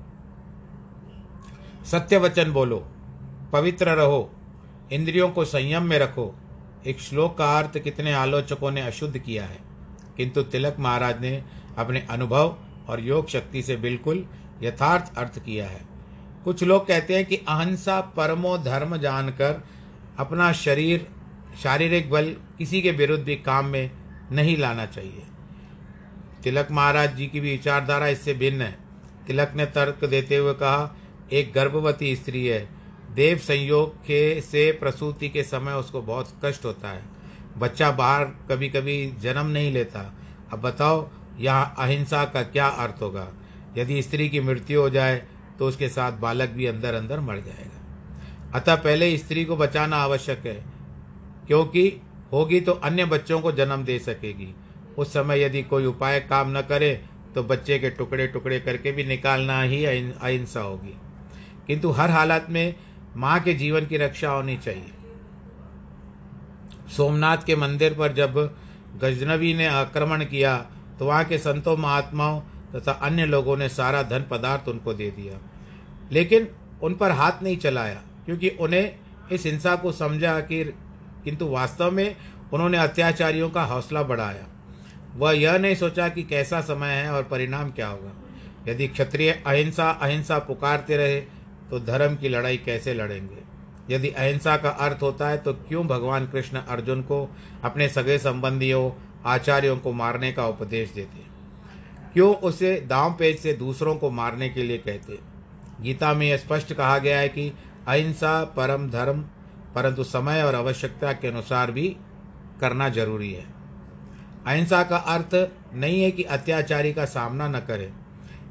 सत्य 1.85 2.17
वचन 2.17 2.51
बोलो, 2.51 2.87
पवित्र 3.53 3.89
रहो, 3.89 4.31
इंद्रियों 4.91 5.29
को 5.29 5.45
संयम 5.45 5.83
में 5.83 5.99
रखो। 5.99 6.35
एक 6.87 6.99
श्लोक 6.99 7.37
का 7.37 7.59
अर्थ 7.59 7.79
कितने 7.79 8.13
आलोचकों 8.13 8.71
ने 8.71 8.81
अशुद्ध 8.81 9.17
किया 9.17 9.45
है। 9.45 9.57
किंतु 10.17 10.43
तिलक 10.43 10.75
महाराज 10.79 11.21
ने 11.21 11.43
अपने 11.77 12.07
अनुभव 12.09 12.57
और 12.89 12.99
योग 12.99 13.29
शक्ति 13.29 13.61
से 13.61 13.75
बिल्कुल 13.75 14.25
यथार्थ 14.63 15.17
अर्थ 15.17 15.39
किया 15.39 15.67
है। 15.67 15.81
कुछ 16.43 16.63
लोग 16.63 16.87
कहते 16.87 17.15
हैं 17.15 17.25
कि 17.25 17.35
अहिंसा 17.35 18.01
परमो 18.01 18.57
धर्म 18.57 18.97
जानकर 18.97 19.63
अपना 20.17 20.51
शरीर, 20.53 21.07
शारीरिक 21.63 22.09
बल 22.09 22.35
किसी 22.57 22.81
के 22.81 22.91
विरुद्ध 22.91 23.23
भी 23.23 23.35
काम 23.35 23.65
में 23.65 23.91
नहीं 24.31 24.57
लाना 24.57 24.85
चाहिए। 24.85 25.23
तिलक 26.43 26.67
महाराज 26.71 27.15
जी 27.15 27.27
की 27.27 27.39
भी 27.39 27.51
विचारधारा 27.51 28.07
इससे 28.07 28.33
भिन्न 28.33 28.61
है। 28.61 28.77
तिलक 29.27 29.53
ने 29.55 29.65
तर्क 29.65 30.05
देते 30.05 30.37
हुए 30.37 30.53
कहा, 30.53 30.95
एक 31.31 31.53
गर्भवती 31.53 32.15
स्त्री 32.15 32.45
है। 32.45 32.69
देव 33.11 33.37
संयोग 33.37 33.95
के, 33.95 34.41
से 34.41 34.71
प्रसूति 34.71 35.29
के 35.29 35.43
समय 35.43 35.73
उसको 35.73 36.01
बहुत 36.01 36.33
कष्ट 36.45 36.65
होता 36.65 36.89
है। 36.89 37.03
बच्चा 37.57 37.91
बाहर 37.91 38.25
कभी 38.25 38.69
कभी 38.69 39.13
जन्म 39.19 39.45
नहीं 39.45 39.71
लेता। 39.71 40.13
अब 40.53 40.61
बताओ 40.61 41.09
यहाँ 41.39 41.75
अहिंसा 41.77 42.23
का 42.25 42.43
क्या 42.43 42.67
अर्थ 42.67 43.01
होगा? 43.01 43.27
यदि 43.77 44.01
स्त्री 44.01 44.27
की 44.29 44.39
मृत्यु 44.39 44.81
हो 44.81 44.89
जाए 44.89 45.15
तो 45.59 45.67
उसके 45.67 45.89
साथ 45.89 46.19
बालक 46.19 46.49
भी 46.49 46.65
अंदर 46.65 46.93
अंदर 46.93 47.19
मर 47.19 47.35
जाएगा। 47.37 47.81
अतः 48.55 48.75
पहले 48.75 49.17
स्त्री 49.17 49.45
को 49.45 49.55
बचाना 49.57 49.97
आवश्यक 49.97 50.45
है, 50.45 50.63
क्योंकि 51.47 51.87
होगी 52.31 52.59
तो 52.61 52.71
अन्य 52.71 53.05
बच्चों 53.05 53.39
को 53.41 53.51
जन्म 53.51 53.83
दे 53.83 53.97
सकेगी। 53.99 54.53
उस 54.97 55.13
समय 55.13 55.41
यदि 55.41 55.61
कोई 55.63 55.85
उपाय 55.85 56.19
काम 56.21 56.57
न 56.57 56.61
करे 56.61 56.93
तो 57.35 57.43
बच्चे 57.43 57.77
के 57.79 57.89
टुकड़े 57.89 58.27
टुकड़े 58.27 58.59
करके 58.59 58.91
भी 58.91 59.03
निकालना 59.03 59.61
ही 59.61 59.83
अहिंसा 59.85 60.61
होगी। 60.61 60.95
किंतु 61.67 61.89
हर 61.91 62.11
हालत 62.11 62.45
में 62.49 62.75
माँ 63.17 63.39
के 63.39 63.53
जीवन 63.53 63.85
की 63.85 63.97
रक्षा 63.97 64.29
होनी 64.29 64.57
चाहिए। 64.57 64.91
सोमनाथ 66.95 67.37
के 67.37 67.55
मंदिर 67.55 67.93
पर 67.93 68.13
जब 68.13 68.37
गजनवी 69.01 69.53
ने 69.53 69.67
आक्रमण 69.67 70.23
किया 70.25 70.55
तो 70.99 71.05
वहाँ 71.05 71.23
के 71.25 71.37
संतों, 71.37 71.77
महात्माओं 71.77 72.39
तथा 72.75 72.91
अन्य 72.91 73.25
लोगों 73.25 73.57
ने 73.57 73.69
सारा 73.69 74.01
धन 74.03 74.25
पदार्थ 74.31 74.67
उनको 74.69 74.93
दे 74.93 75.09
दिया। 75.11 75.39
लेकिन 76.11 76.47
उन 76.83 76.93
पर 76.93 77.11
हाथ 77.11 77.43
नहीं 77.43 77.57
चलाया, 77.57 78.01
क्योंकि 78.25 78.49
उन्हें 78.49 78.95
इस 79.31 79.45
हिंसा 79.45 79.75
को 79.75 79.91
समझा 79.91 80.39
कि 80.39 80.63
किंतु 81.23 81.47
वास्तव 81.47 81.91
में 81.91 82.15
उन्होंने 82.53 82.77
अत्याचारियों 82.77 83.49
का 83.49 83.63
हौसला 83.63 84.03
बढ़ाया। 84.03 84.45
वह 85.15 85.31
यह 85.31 85.57
नहीं 85.57 85.75
सोचा 85.75 86.07
कि 86.09 86.23
कैसा 86.23 86.61
समय 86.61 86.87
है 86.87 87.11
और 87.11 87.23
परिणाम 87.23 87.71
क्या 87.71 87.87
होगा। 87.87 88.11
यदि 88.67 88.87
क्षत्रिय 88.87 89.31
अहिंसा 89.47 89.89
अहिंसा 89.91 90.37
पुकारते 90.39 90.97
रहे 90.97 91.19
तो 91.69 91.79
धर्म 91.79 92.15
की 92.15 92.29
लड़ाई 92.29 92.57
कैसे 92.57 92.93
लड़ेंगे? 92.93 93.43
यदि 93.89 94.09
अहिंसा 94.09 94.55
का 94.57 94.69
अर्थ 94.69 95.01
होता 95.01 95.29
है 95.29 95.37
तो 95.37 95.53
क्यों 95.53 95.85
भगवान 95.87 96.27
कृष्ण 96.27 96.57
अर्जुन 96.59 97.01
को 97.01 97.27
अपने 97.63 97.89
सगे 97.89 98.17
संबंधियों 98.17 98.89
आचार्यों 99.25 99.77
को 99.77 99.91
मारने 99.93 100.31
का 100.31 100.47
उपदेश 100.47 100.89
देते। 100.89 101.23
क्यों 102.13 102.33
उसे 102.35 102.75
दाम 102.81 103.13
पेज 103.13 103.39
से 103.39 103.53
दूसरों 103.53 103.95
को 103.95 104.09
मारने 104.11 104.49
के 104.49 104.63
लिए 104.63 104.77
कहते? 104.77 105.19
गीता 105.81 106.13
में 106.13 106.27
यह 106.27 106.37
स्पष्ट 106.37 106.73
कहा 106.73 106.97
गया 106.97 107.19
है 107.19 107.29
कि 107.29 107.51
अहिंसा 107.87 108.43
परम 108.57 108.89
धर्म, 108.89 109.21
परंतु 109.75 110.03
समय 110.03 110.43
और 110.43 110.55
आवश्यकता 110.55 111.11
के 111.13 111.27
अनुसार 111.27 111.71
भी 111.71 111.87
करना 112.61 112.89
ज़रूरी 112.89 113.33
है। 113.33 113.45
अहिंसा 114.47 114.83
का 114.83 114.97
अर्थ 114.97 115.35
नहीं 115.73 116.01
है 116.03 116.11
कि 116.11 116.23
अत्याचारी 116.23 116.93
का 116.93 117.05
सामना 117.05 117.47
न 117.47 117.59
करे 117.59 117.91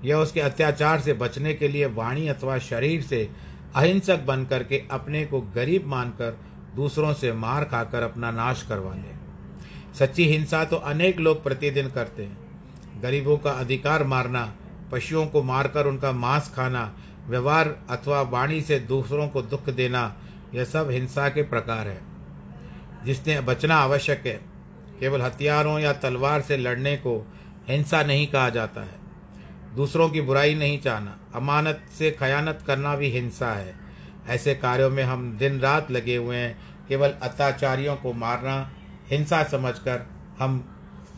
यह 0.04 0.16
उसके 0.16 0.40
अत्याचार 0.40 1.00
से 1.00 1.12
बचने 1.12 1.54
के 1.54 1.68
लिए 1.68 1.86
वाणी 1.86 2.28
अथवा 2.28 2.58
शरीर 2.58 3.02
से 3.02 3.28
अहिंसक 3.76 4.24
बन 4.26 4.44
करके 4.44 4.82
अपने 4.90 5.24
को 5.26 5.40
गरीब 5.54 5.86
मानकर 5.86 6.38
दूसरों 6.76 7.12
से 7.14 7.32
मार 7.32 7.64
खाकर 7.64 8.02
अपना 8.02 8.30
नाश 8.30 8.62
करवा 8.62 8.94
ले। 8.94 9.13
सच्ची 9.98 10.24
हिंसा 10.24 10.64
तो 10.64 10.76
अनेक 10.76 11.20
लोग 11.20 11.44
प्रतिदिन 11.44 11.90
करते 11.90 12.22
हैं। 12.22 12.44
गरीबों 13.02 13.38
का 13.38 13.50
अधिकार 13.50 14.04
मारना, 14.04 14.54
पशुओं 14.92 15.26
को 15.26 15.42
मारकर 15.42 15.86
उनका 15.86 16.12
मांस 16.12 16.52
खाना, 16.56 16.96
व्यवहार 17.28 17.76
अथवा 17.90 18.22
वाणी 18.22 18.60
से 18.60 18.78
दूसरों 18.78 19.28
को 19.28 19.42
दुख 19.42 19.70
देना, 19.70 20.16
यह 20.54 20.64
सब 20.64 20.90
हिंसा 20.90 21.28
के 21.28 21.42
प्रकार 21.42 21.88
है। 21.88 22.00
जिसने 23.04 23.40
बचना 23.40 23.76
आवश्यक 23.76 24.26
है, 24.26 24.40
केवल 25.00 25.22
हथियारों 25.22 25.78
या 25.78 25.92
तलवार 25.92 26.40
से 26.40 26.56
लड़ने 26.56 26.96
को 26.96 27.32
हिंसा 27.68 28.02
नहीं 28.02 28.26
कहा 28.26 28.48
जाता 28.48 28.80
है। 28.80 29.04
दूसरों 29.76 30.08
की 30.08 30.20
बुराई 30.20 30.54
नहीं 30.54 30.80
चाहना, 30.80 31.18
अमानत 31.34 31.82
से 31.98 32.10
खयानत 32.10 32.58
करना 32.66 32.96
भी 32.96 33.08
हिंसा 33.10 33.52
है। 33.52 33.74
ऐसे 34.28 34.54
कार्यों 34.54 34.90
में 34.90 35.04
हम 35.04 35.38
दिन 35.38 35.60
रात 35.60 35.90
लगे 35.90 36.16
हुए 36.16 36.36
हैं, 36.36 36.58
केवल 36.88 37.08
अत्याचारियों 37.08 37.96
को 37.96 38.12
मारना 38.12 38.73
हिंसा 39.10 39.42
समझकर 39.44 40.06
हम 40.38 40.58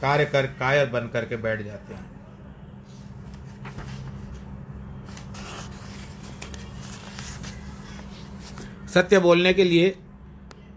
कार्य 0.02 0.24
कर, 0.24 0.46
कायर 0.46 0.86
बन 0.86 1.08
करके 1.08 1.36
बैठ 1.36 1.62
जाते 1.62 1.94
हैं। 1.94 2.04
सत्य 8.88 9.18
बोलने 9.18 9.52
के 9.54 9.64
लिए 9.64 9.94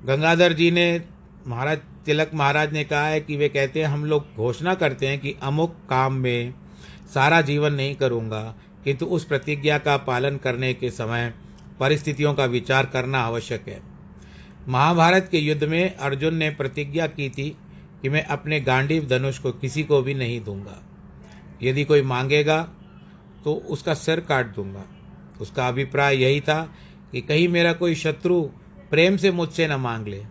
गंगाधर 0.05 0.53
जी 0.53 0.69
ने, 0.71 1.01
महाराज, 1.47 1.77
तिलक 2.05 2.31
महाराज 2.33 2.73
ने 2.73 2.83
कहा 2.83 3.05
है 3.05 3.19
कि 3.21 3.35
वे 3.37 3.49
कहते 3.49 3.81
हैं, 3.81 3.87
हम 3.87 4.05
लोग 4.05 4.35
घोषणा 4.35 4.73
करते 4.75 5.07
हैं 5.07 5.19
कि 5.19 5.35
अमुक 5.43 5.75
काम 5.89 6.13
में 6.13 6.53
सारा 7.13 7.41
जीवन 7.41 7.73
नहीं 7.73 7.95
करूँगा, 7.95 8.41
किंतु 8.83 9.05
उस 9.05 9.25
प्रतिज्ञा 9.25 9.77
का 9.77 9.97
पालन 9.97 10.37
करने 10.37 10.73
के 10.73 10.89
समय 10.91 11.33
परिस्थितियों 11.79 12.33
का 12.33 12.45
विचार 12.45 12.85
करना 12.85 13.19
आवश्यक 13.19 13.67
है। 13.67 13.88
महाभारत 14.69 15.27
के 15.31 15.37
युद्ध 15.37 15.63
में 15.63 15.95
अर्जुन 15.95 16.35
ने 16.35 16.49
प्रतिज्ञा 16.49 17.07
की 17.07 17.29
थी 17.29 17.49
कि 18.01 18.09
मैं 18.09 18.23
अपने 18.25 18.59
गांडीव 18.59 19.07
धनुष 19.07 19.37
को 19.39 19.51
किसी 19.51 19.83
को 19.83 20.01
भी 20.01 20.13
नहीं 20.13 20.39
दूँगा। 20.43 20.77
यदि 21.63 21.83
कोई 21.83 22.01
मांगेगा 22.01 22.61
तो 23.45 23.53
उसका 23.69 23.93
सिर 23.93 24.19
काट 24.19 24.53
दूँगा। 24.55 24.83
उसका 25.41 25.67
अभिप्राय 25.67 26.17
यही 26.17 26.41
था 26.41 26.61
कि 27.11 27.21
कहीं 27.21 27.47
मेरा 27.47 27.73
कोई 27.73 27.95
शत्रु 27.95 28.41
प्रेम 28.91 29.17
से 29.17 29.31
मुझसे 29.31 29.67
न 29.67 29.75
मांग 29.79 30.07
ले 30.07 30.23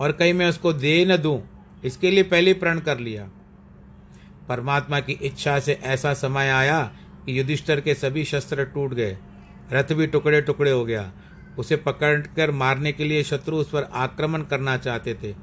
और 0.00 0.12
कहीं 0.12 0.32
मैं 0.32 0.48
उसको 0.48 0.72
दे 0.72 1.04
न 1.04 1.16
दूँ, 1.16 1.42
इसके 1.84 2.10
लिए 2.10 2.22
पहले 2.22 2.54
प्रण 2.54 2.80
कर 2.80 2.98
लिया। 2.98 3.28
परमात्मा 4.48 5.00
की 5.00 5.12
इच्छा 5.12 5.58
से 5.60 5.78
ऐसा 5.84 6.12
समय 6.14 6.48
आया 6.48 6.82
कि 7.26 7.38
युधिष्ठर 7.38 7.80
के 7.80 7.94
सभी 7.94 8.24
शस्त्र 8.24 8.64
टूट 8.64 8.94
गए, 8.94 9.16
रथ 9.72 9.92
भी 9.92 10.06
टुकड़े 10.06 10.40
टुकड़े 10.42 10.70
हो 10.70 10.84
गया 10.84 11.12
उसे 11.58 11.76
पकड़कर 11.76 12.50
मारने 12.50 12.92
के 12.92 13.04
लिए 13.04 13.22
शत्रु 13.22 13.56
उस 13.56 13.70
पर 13.70 13.88
आक्रमण 13.94 14.42
करना 14.42 14.76
चाहते 14.76 15.14
थे। 15.14 15.34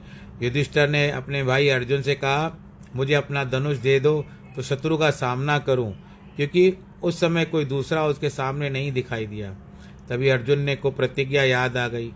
युधिष्ठर 0.42 0.90
ने 0.90 1.10
अपने 1.12 1.44
भाई 1.44 1.68
अर्जुन 1.70 2.02
से 2.02 2.16
कहा, 2.16 2.52
मुझे 2.96 3.14
अपना 3.14 3.44
धनुष 3.44 3.78
दे 3.78 4.00
दो 4.00 4.26
तो 4.56 4.62
शत्रु 4.62 4.98
का 4.98 5.10
सामना 5.12 5.58
करूँ, 5.60 5.92
क्योंकि 6.36 6.74
उस 7.04 7.20
समय 7.20 7.46
कोई 7.46 7.66
दूसरा 7.66 8.06
उसके 8.06 8.30
सामने 8.30 8.70
नहीं 8.70 8.92
दिखाई 8.92 9.26
दिया। 9.28 9.52
तभी 10.10 10.30
अर्जुन 10.30 10.60
ने 10.60 10.76
को 10.76 10.92
प्रतिज्ञा 10.92 11.44
याद 11.44 11.78
आ 11.78 11.88
गई। 11.88 12.12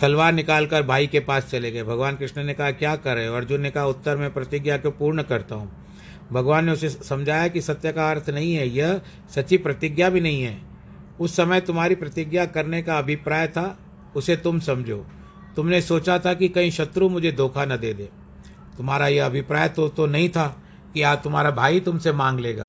तलवार 0.00 0.32
निकालकर 0.32 0.82
भाई 0.82 1.06
के 1.06 1.20
पास 1.20 1.50
चले 1.50 1.70
गए। 1.70 1.82
भगवान 1.82 2.16
कृष्ण 2.16 2.44
ने 2.44 2.54
कहा, 2.54 2.70
क्या 2.70 2.94
कर 2.96 3.14
रहे 3.16 3.26
हो? 3.26 3.34
अर्जुन 3.34 3.60
ने 3.60 3.70
कहा, 3.70 3.84
उत्तर 3.86 4.16
में 4.16 4.32
प्रतिज्ञा 4.32 4.76
को 4.78 4.90
पूर्ण 4.90 5.22
करता 5.22 5.54
हूँ। 5.54 5.79
भगवान 6.32 6.64
ने 6.64 6.72
उसे 6.72 6.88
समझाया 6.88 7.48
कि 7.48 7.60
सत्य 7.60 7.92
का 7.92 8.10
अर्थ 8.10 8.30
नहीं 8.30 8.54
है, 8.54 8.68
यह 8.68 9.00
सच्ची 9.34 9.56
प्रतिज्ञा 9.56 10.08
भी 10.10 10.20
नहीं 10.20 10.42
है। 10.42 10.60
उस 11.20 11.36
समय 11.36 11.60
तुम्हारी 11.60 11.94
प्रतिज्ञा 11.94 12.44
करने 12.46 12.82
का 12.82 12.98
अभिप्राय 12.98 13.46
था, 13.48 13.78
उसे 14.16 14.36
तुम 14.36 14.60
समझो। 14.60 15.04
तुमने 15.56 15.80
सोचा 15.80 16.18
था 16.18 16.34
कि 16.34 16.48
कहीं 16.48 16.70
शत्रु 16.70 17.08
मुझे 17.08 17.32
धोखा 17.32 17.64
न 17.64 17.76
दे 17.76 17.92
दे। 17.94 18.08
तुम्हारा 18.76 19.08
यह 19.08 19.26
अभिप्राय 19.26 19.68
तो 19.68 19.88
तो 19.88 20.06
नहीं 20.06 20.28
था 20.28 20.46
कि 20.94 21.02
आज 21.02 21.22
तुम्हारा 21.22 21.50
भाई 21.50 21.80
तुमसे 21.80 22.12
मांग 22.12 22.40
लेगा। 22.40 22.62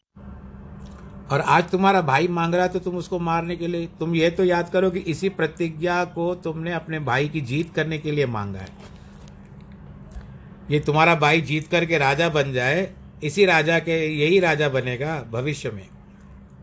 और 1.31 1.41
आज 1.41 1.69
तुम्हारा 1.69 2.01
भाई 2.01 2.27
मांग 2.27 2.53
रहा 2.55 2.63
है 2.63 2.69
तो 2.69 2.79
तुम 2.79 2.95
उसको 2.95 3.19
मारने 3.19 3.55
के 3.55 3.67
लिए, 3.67 3.87
तुम 3.99 4.15
ये 4.15 4.29
तो 4.29 4.43
याद 4.43 4.69
करो 4.69 4.89
कि 4.91 4.99
इसी 4.99 5.29
प्रतिज्ञा 5.29 6.03
को 6.05 6.33
तुमने 6.35 6.73
अपने 6.73 6.99
भाई 6.99 7.29
की 7.29 7.41
जीत 7.41 7.73
करने 7.75 7.97
के 7.97 8.11
लिए 8.11 8.25
मांगा 8.25 8.59
है। 8.59 8.67
ये 10.71 10.79
तुम्हारा 10.79 11.15
भाई 11.15 11.41
जीत 11.41 11.67
करके 11.67 11.97
राजा 11.97 12.29
बन 12.29 12.51
जाए 12.53 12.89
इसी 13.23 13.45
राजा 13.45 13.79
के, 13.79 14.07
यही 14.07 14.39
राजा 14.39 14.69
बनेगा 14.69 15.23
भविष्य 15.31 15.71
में। 15.71 15.87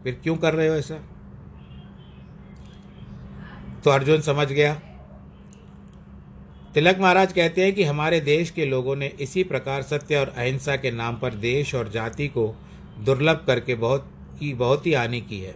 फिर 0.05 0.21
क्यों 0.23 0.37
कर 0.37 0.55
रहे 0.55 0.69
हो 0.69 0.75
ऐसा? 0.75 0.95
तो 3.85 3.91
अर्जुन 3.91 4.21
समझ 4.21 4.53
गया। 4.53 4.81
तिलक 6.75 6.99
महाराज 6.99 7.33
कहते 7.33 7.65
हैं 7.65 7.75
कि 7.75 7.85
हमारे 7.85 8.21
देश 8.21 8.51
के 8.51 8.67
लोगों 8.67 8.97
ने 8.97 9.07
इसी 9.07 9.45
प्रकार 9.45 9.83
सत्य 9.83 10.17
और 10.17 10.29
अहिंसा 10.29 10.77
के 10.77 10.91
नाम 10.91 11.19
पर 11.19 11.35
देश 11.35 11.75
और 11.75 11.89
जाति 11.89 12.29
को 12.29 12.55
दुर्लभ 12.99 13.45
करके 13.47 13.75
बहुत 13.75 14.11
की 14.41 14.55
बहुत 14.55 14.87
ही 14.87 14.95
हानि 14.95 15.21
की 15.21 15.41
है। 15.41 15.55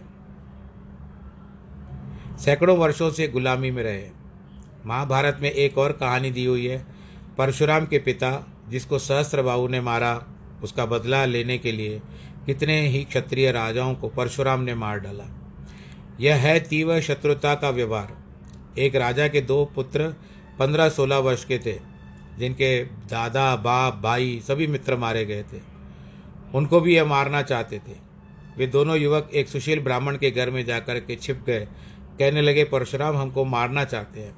सैकड़ों 2.37 2.77
वर्षों 2.77 3.11
से 3.11 3.27
गुलामी 3.27 3.71
में 3.71 3.83
रहे। 3.83 4.09
महाभारत 4.85 5.37
में 5.41 5.51
एक 5.51 5.77
और 5.77 5.91
कहानी 5.91 6.31
दी 6.31 6.45
हुई 6.45 6.67
है, 6.67 6.85
परशुराम 7.37 7.85
के 7.85 7.99
पिता, 7.99 8.47
जिसको 8.69 8.99
सहस्त्रबाहु 8.99 9.67
ने 9.67 9.81
मारा। 9.81 10.32
उसका 10.63 10.85
बदला 10.85 11.25
लेने 11.25 11.57
के 11.57 11.71
लिए 11.71 12.01
कितने 12.45 12.87
ही 12.87 13.03
क्षत्रिय 13.03 13.51
राजाओं 13.51 13.95
को 13.95 14.09
परशुराम 14.09 14.61
ने 14.61 14.75
मार 14.75 14.99
डाला। 14.99 15.23
यह 16.19 16.35
है 16.35 16.59
तीव्र 16.59 17.01
शत्रुता 17.01 17.55
का 17.55 17.69
व्यवहार। 17.69 18.17
एक 18.79 18.95
राजा 18.95 19.27
के 19.27 19.41
दो 19.41 19.65
पुत्र 19.65 20.15
पंद्रह 20.59 20.89
सोलह 20.89 21.17
वर्ष 21.17 21.45
के 21.45 21.57
थे, 21.57 21.79
जिनके 22.39 22.83
दादा, 22.85 23.55
बाप, 23.55 23.99
भाई 24.03 24.41
सभी 24.47 24.67
मित्र 24.67 24.97
मारे 24.97 25.25
गए 25.25 25.43
थे। 25.43 25.61
उनको 26.55 26.79
भी 26.79 26.95
यह 26.95 27.05
मारना 27.05 27.41
चाहते 27.41 27.77
थे। 27.77 27.95
वे 28.57 28.67
दोनों 28.67 28.97
युवक 28.97 29.29
एक 29.33 29.47
सुशील 29.47 29.79
ब्राह्मण 29.79 30.17
के 30.17 30.31
घर 30.31 30.49
में 30.49 30.65
जाकर 30.65 30.99
के 30.99 31.15
छिप 31.15 31.43
गए। 31.47 31.67
कहने 32.19 32.41
लगे, 32.41 32.63
परशुराम, 32.63 33.17
हमको 33.17 33.45
मारना 33.45 33.83
चाहते 33.83 34.19
हैं। 34.19 34.35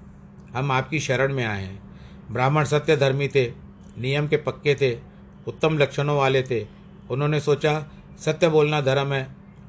हम 0.55 0.71
आपकी 0.71 0.99
शरण 0.99 1.33
में 1.33 1.45
आए 1.45 1.63
हैं। 1.63 1.83
ब्राह्मण 2.31 2.63
सत्य 2.63 2.97
धर्मी 2.97 3.27
थे, 3.27 3.51
नियम 3.97 4.27
के 4.27 4.37
पक्के 4.37 4.75
थे 4.75 5.14
उत्तम 5.47 5.77
लक्षणों 5.77 6.17
वाले 6.17 6.41
थे। 6.43 6.65
उन्होंने 7.09 7.39
सोचा, 7.39 7.79
सत्य 8.19 8.49
बोलना 8.49 8.81
धर्म 8.81 9.13
है, 9.13 9.23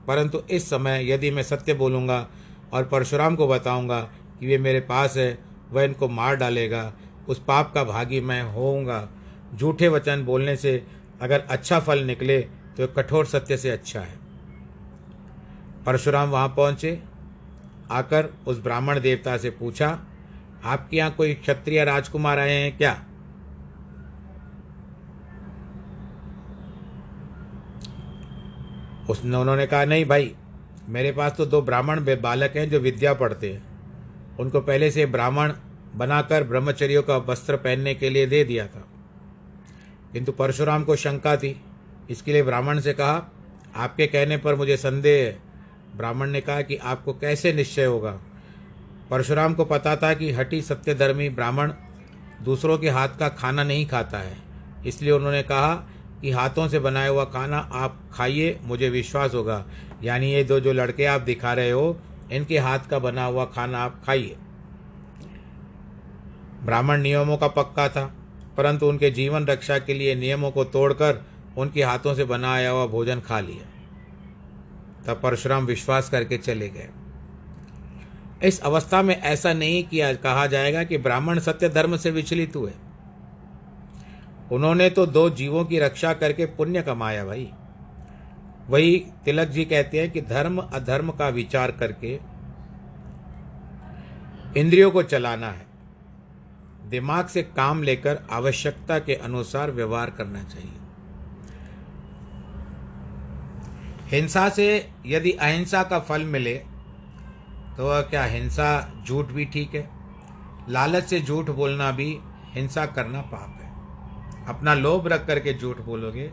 परंतु 0.07 0.41
इस 0.51 0.69
समय 0.71 1.11
यदि 1.11 1.31
मैं 1.31 1.43
सत्य 1.43 1.75
बोलूँगा 1.75 2.27
और 2.73 2.85
परशुराम 2.85 3.37
को 3.37 3.49
बताऊँगा 3.49 4.01
कि 4.41 4.47
वे 4.47 4.59
मेरे 4.59 4.81
पास 4.81 5.17
है, 5.17 5.39
वह 5.73 5.83
इनको 5.83 6.09
मार 6.09 6.37
डालेगा, 6.37 6.93
उस 7.29 7.43
पाप 7.45 7.73
का 7.75 7.85
भागी 7.85 8.21
मैं 8.21 8.43
होऊँगा। 8.45 9.09
झूठे 9.55 9.89
वचन 9.89 10.25
बोलने 10.25 10.57
से 10.57 10.83
अगर 11.21 11.41
अच्छा 11.41 11.81
फल 11.81 12.05
निकले 12.05 12.41
तो 12.77 12.87
कठोर 12.87 13.27
सत्य 13.27 13.57
से 13.57 13.71
अच्छा 13.71 14.01
है। 14.01 14.15
परशुराम 15.87 16.31
वहाँ 16.31 16.49
पहुँचे, 16.49 16.99
आकर 17.91 18.29
उस 18.47 18.59
ब्राह्मण 18.59 19.01
देवता 19.01 19.37
से 19.37 19.51
पूछा, 19.51 19.89
आपके 20.65 20.97
यहाँ 20.97 21.11
कोई 21.11 21.35
क्षत्रिय 21.35 21.85
राजकुमार 21.85 22.39
आए 22.39 22.55
हैं 22.55 22.77
क्या? 22.77 22.97
उसने 29.11 29.37
उन्होंने 29.37 29.66
कहा, 29.66 29.85
नहीं 29.85 30.05
भाई, 30.05 30.35
मेरे 30.88 31.12
पास 31.12 31.35
तो 31.38 31.47
दो 31.47 31.62
ब्राह्मण 31.62 32.01
बालक 32.01 32.57
हैं 32.57 32.71
जो 32.71 32.79
विद्या 32.79 33.14
पढ़ते 33.14 33.53
हैं। 33.53 33.66
उनको 34.37 34.61
पहले 34.61 34.90
से 34.90 35.07
ब्राह्मण 35.07 35.53
बनाकर 35.95 36.45
ब्रह्मचर्यों 36.45 37.03
का 37.03 37.16
वस्त्र 37.16 37.57
पहनने 37.57 37.95
के 37.95 38.11
लिए 38.11 38.27
दे 38.27 38.45
दिया 38.45 38.66
था। 38.66 38.88
किंतु 40.12 40.33
परशुराम 40.33 40.85
को 40.85 40.97
शंका 40.97 41.37
थी। 41.37 41.64
इसके 42.11 42.33
लिए 42.33 42.42
ब्राह्मण 42.42 42.81
से 42.81 42.92
कहा, 42.92 43.33
आपके 43.77 44.07
कहने 44.07 44.37
पर 44.37 44.55
मुझे 44.55 44.77
संदेह 44.77 45.25
है। 45.25 45.38
ब्राह्मण 45.97 46.31
ने 46.31 46.40
कहा 46.40 46.62
कि 46.62 46.77
आपको 46.77 47.12
कैसे 47.12 47.53
निश्चय 47.53 47.85
होगा? 47.85 48.21
परशुराम 49.11 49.55
को 49.55 49.64
पता 49.64 49.97
था 49.97 50.14
कि 50.14 50.33
हटी 50.33 50.62
सत्यधर्मी 50.62 51.29
ब्राह्मण 51.29 51.73
दूसरों 52.42 52.79
के 52.79 52.90
हाथ 52.90 53.09
का 53.09 53.29
खाना 53.29 53.64
नहीं 53.64 53.87
खाता 53.87 54.19
है। 54.19 54.37
इसलिए 54.87 55.12
उन्होंने 55.12 55.42
कहा 55.42 55.90
कि 56.27 56.33
हाथों 56.33 56.69
से 56.69 56.79
बनाया 56.79 57.09
हुआ 57.09 57.25
खाना 57.25 57.59
आप 57.59 58.01
खाइए, 58.12 58.59
मुझे 58.62 58.89
विश्वास 58.89 59.35
होगा। 59.35 59.65
यानी 60.03 60.33
ये 60.33 60.45
दो 60.45 60.61
जो 60.61 60.73
लड़के 60.73 61.05
आप 61.05 61.21
दिखा 61.21 61.53
रहे 61.53 61.71
हो, 61.71 62.01
इनके 62.33 62.59
हाथ 62.59 62.79
का 62.91 62.99
बना 62.99 63.25
हुआ 63.25 63.45
खाना 63.45 63.79
आप 63.79 64.03
खाइए। 64.07 64.37
ब्राह्मण 66.65 67.01
नियमों 67.01 67.37
का 67.37 67.49
पक्का 67.49 67.89
था, 67.89 68.15
परंतु 68.57 68.87
उनके 68.87 69.11
जीवन 69.11 69.47
रक्षा 69.47 69.79
के 69.79 69.95
लिए 69.95 70.15
नियमों 70.15 70.51
को 70.51 70.65
तोड़कर 70.65 71.27
उनके 71.57 71.83
हाथों 71.83 72.15
से 72.15 72.25
बनाया 72.25 72.71
हुआ 72.71 72.87
भोजन 72.87 73.21
खा 73.21 73.41
लिया। 73.41 73.67
तब 75.07 75.21
परशुराम 75.23 75.67
विश्वास 75.67 76.11
करके 76.11 76.39
चले 76.39 76.69
गए। 76.69 76.89
इस 78.43 78.61
अवस्था 78.61 79.03
में 79.03 79.21
ऐसा 79.23 79.53
नहीं 79.53 79.85
किया, 79.85 80.15
कहा 80.15 80.47
जाएगा 80.47 80.85
कि 80.85 80.99
ब्राह्मण 80.99 81.39
सत्य 81.39 81.69
धर्म 81.69 81.97
से 81.97 82.11
विचलित 82.11 82.57
हुए। 82.57 82.73
उन्होंने 84.52 84.88
तो 84.90 85.06
दो 85.06 85.28
जीवों 85.30 85.64
की 85.64 85.78
रक्षा 85.78 86.12
करके 86.14 86.46
पुण्य 86.46 86.82
कमाया 86.82 87.24
भाई। 87.24 87.50
वही 88.68 88.96
तिलक 89.24 89.48
जी 89.48 89.64
कहते 89.64 90.00
हैं 90.00 90.11
कि 90.11 90.20
धर्म, 90.20 90.59
अधर्म 90.59 91.11
का 91.11 91.28
विचार 91.28 91.70
करके 91.72 92.18
इंद्रियों 94.56 94.90
को 94.90 95.02
चलाना 95.02 95.50
है। 95.50 95.66
दिमाग 96.90 97.26
से 97.26 97.42
काम 97.42 97.82
लेकर 97.82 98.18
आवश्यकता 98.30 98.98
के 98.98 99.14
अनुसार 99.14 99.70
व्यवहार 99.70 100.11
करना 100.11 100.42
चाहिए। 100.44 100.72
हिंसा 104.11 104.48
से 104.48 104.66
यदि 105.06 105.30
अहिंसा 105.32 105.82
का 105.82 105.98
फल 106.00 106.24
मिले 106.24 106.54
तो 107.76 108.02
क्या 108.02 108.24
हिंसा 108.24 108.68
झूठ 109.06 109.26
भी 109.26 109.44
ठीक 109.44 109.74
है? 109.74 109.88
लालच 110.68 111.04
से 111.04 111.20
झूठ 111.20 111.50
बोलना 111.50 111.90
भी 111.90 112.18
हिंसा 112.50 112.87
करना 112.87 113.20
पाप 113.22 113.59
है। 113.62 113.65
अपना 114.48 114.74
लोभ 114.74 115.06
रख 115.09 115.26
करके 115.26 115.54
झूठ 115.54 115.80
बोलोगे 115.80 116.26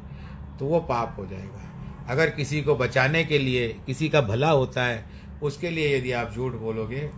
तो 0.60 0.66
वो 0.66 0.80
पाप 0.82 1.16
हो 1.20 1.26
जाएगा। 1.26 1.70
अगर 2.10 2.30
किसी 2.30 2.62
को 2.62 2.76
बचाने 2.76 3.24
के 3.24 3.38
लिए 3.40 3.68
किसी 3.86 4.10
का 4.10 4.22
भला 4.24 4.50
होता 4.52 4.84
है, 4.84 5.04
उसके 5.44 5.70
लिए 5.70 5.98
यदि 5.98 6.12
आप 6.12 6.32
झूठ 6.32 6.54
बोलोगे 6.56 7.10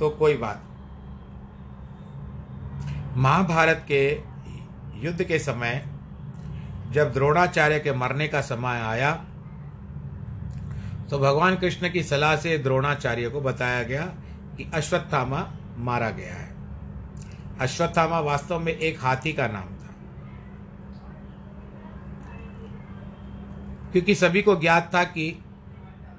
तो 0.00 0.10
कोई 0.12 0.36
बात 0.36 0.62
महाभारत 3.16 3.84
के 3.88 4.02
युद्ध 5.02 5.22
के 5.22 5.38
समय, 5.38 5.84
जब 6.92 7.12
द्रोणाचार्य 7.12 7.78
के 7.80 7.92
मरने 7.94 8.28
का 8.28 8.40
समय 8.42 8.80
आया 8.80 9.12
तो 11.10 11.18
भगवान 11.18 11.56
कृष्ण 11.56 11.90
की 11.90 12.02
सलाह 12.02 12.36
से 12.36 12.56
द्रोणाचार्य 12.58 13.28
को 13.28 13.40
बताया 13.40 13.82
गया 13.82 14.04
कि 14.56 14.70
अश्वत्थामा 14.74 15.46
मारा 15.78 16.10
गया 16.10 16.34
है। 16.34 16.52
अश्वत्थामा 17.60 18.20
वास्तव 18.22 18.58
में 18.58 18.72
एक 18.72 18.98
हाथी 19.00 19.32
का 19.32 19.46
नाम 19.48 19.62
था 19.62 19.92
क्योंकि 23.94 24.14
सभी 24.14 24.42
को 24.42 24.56
ज्ञात 24.56 24.94
था 24.94 25.04
कि 25.04 25.44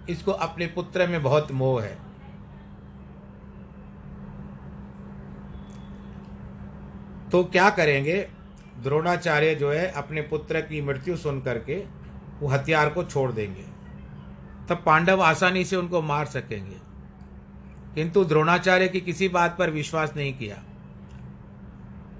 इसको 0.09 0.31
अपने 0.31 0.67
पुत्र 0.67 1.07
में 1.07 1.23
बहुत 1.23 1.51
मोह 1.51 1.83
है। 1.83 1.97
तो 7.31 7.43
क्या 7.43 7.69
करेंगे? 7.69 8.29
द्रोणाचार्य 8.83 9.55
जो 9.55 9.71
है, 9.71 9.91
अपने 9.91 10.21
पुत्र 10.21 10.61
की 10.61 10.81
मृत्यु 10.81 11.17
सुन 11.17 11.41
करके 11.41 11.83
वो 12.39 12.47
हथियार 12.47 12.89
को 12.89 13.03
छोड़ 13.03 13.31
देंगे। 13.31 13.65
तब 14.69 14.83
पांडव 14.85 15.21
आसानी 15.21 15.65
से 15.65 15.75
उनको 15.75 16.01
मार 16.01 16.25
सकेंगे। 16.25 16.77
किंतु 17.95 18.23
द्रोणाचार्य 18.23 18.88
की 18.88 19.01
किसी 19.01 19.29
बात 19.29 19.57
पर 19.57 19.69
विश्वास 19.69 20.13
नहीं 20.15 20.33
किया। 20.33 20.55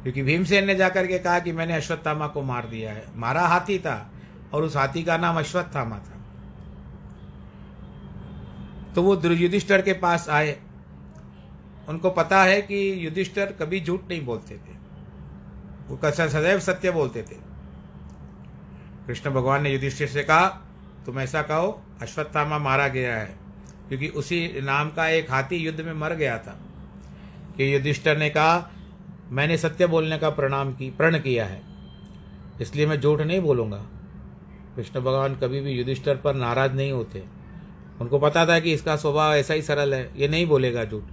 क्योंकि 0.04 0.22
भीमसेन 0.22 0.65
ने 0.65 0.76
जाकर 0.76 1.08
के 1.08 1.20
कहा 1.20 1.39
कि 1.39 1.52
मैंने 1.52 1.74
अश्वत्थामा 1.74 2.28
को 2.28 2.41
मार 2.41 2.68
दिया 2.68 2.91
है। 2.91 3.06
मारा 3.15 3.41
हाथी 3.41 3.80
था। 3.80 4.12
और 4.56 4.63
उस 4.63 4.76
हाथी 4.78 5.04
का 5.04 5.18
नाम 5.18 5.38
अश्वत्थामा 5.38 5.98
था 5.98 6.12
तो 8.96 9.04
वो 9.04 9.15
युधिष्ठर 9.24 9.82
के 9.82 9.94
पास 9.94 10.30
आए। 10.30 10.60
उनको 11.89 12.10
पता 12.10 12.44
है 12.44 12.62
कि 12.62 13.06
युधिष्ठर 13.06 13.52
कभी 13.52 13.80
झूठ 13.82 14.02
नहीं 14.10 14.26
बोलते 14.26 14.56
थे। 14.56 14.76
वो 15.88 16.00
सदैव 16.06 16.60
सत्य 16.60 16.91
बोलते 16.91 17.22
थे। 17.22 17.36
कृष्ण 19.08 19.32
भगवान 19.32 19.63
ने 19.63 19.70
युधिष्ठिर 19.70 20.08
से 20.08 20.24
कहा, 20.24 20.48
तुम 21.06 21.20
ऐसा 21.20 21.41
कहो, 21.41 21.82
अश्वत्थामा 22.02 22.58
मारा 22.60 22.88
गया 22.88 23.15
है, 23.15 23.36
क्योंकि 23.88 24.08
उसी 24.08 24.62
नाम 24.62 24.89
का 24.89 25.08
एक 25.08 25.32
हाथी 25.32 25.56
युद्ध 25.56 25.82
में 25.82 25.94
मर 25.94 26.13
गया 26.13 26.38
था। 26.38 26.58
कि 27.58 27.74
युधिष्ठर 27.76 28.18
ने 28.18 28.30
कहा, 28.30 28.72
मैंने 29.30 29.58
सत्य 29.58 29.88
बोलने 29.88 30.18
का 30.18 30.30
प्रणाम 30.30 30.74
की, 30.74 30.89
प्रण 30.91 31.20
किया 31.20 31.46
है, 31.46 31.62
इसलिए 32.62 32.86
मैं 32.86 33.00
झूठ 33.02 33.22
नहीं 33.22 33.41
बोलूँगा। 33.41 33.86
कृष्ण 34.76 35.00
भगवान 35.00 35.36
कभी 35.36 35.62
भी 35.62 35.72
युधिष्ठर 35.72 36.18
पर 36.18 36.34
नाराज़ 36.34 36.72
नहीं 36.72 36.92
होते। 36.92 37.24
उनको 38.02 38.20
पता 38.20 38.46
था 38.46 38.60
कि 38.60 38.74
इसका 38.74 38.96
स्वभाव 38.96 39.34
ऐसा 39.34 39.54
ही 39.54 39.62
सरल 39.62 39.94
है, 39.94 40.12
ये 40.18 40.28
नहीं 40.28 40.48
बोलेगा 40.48 40.86
झूठ। 40.86 41.04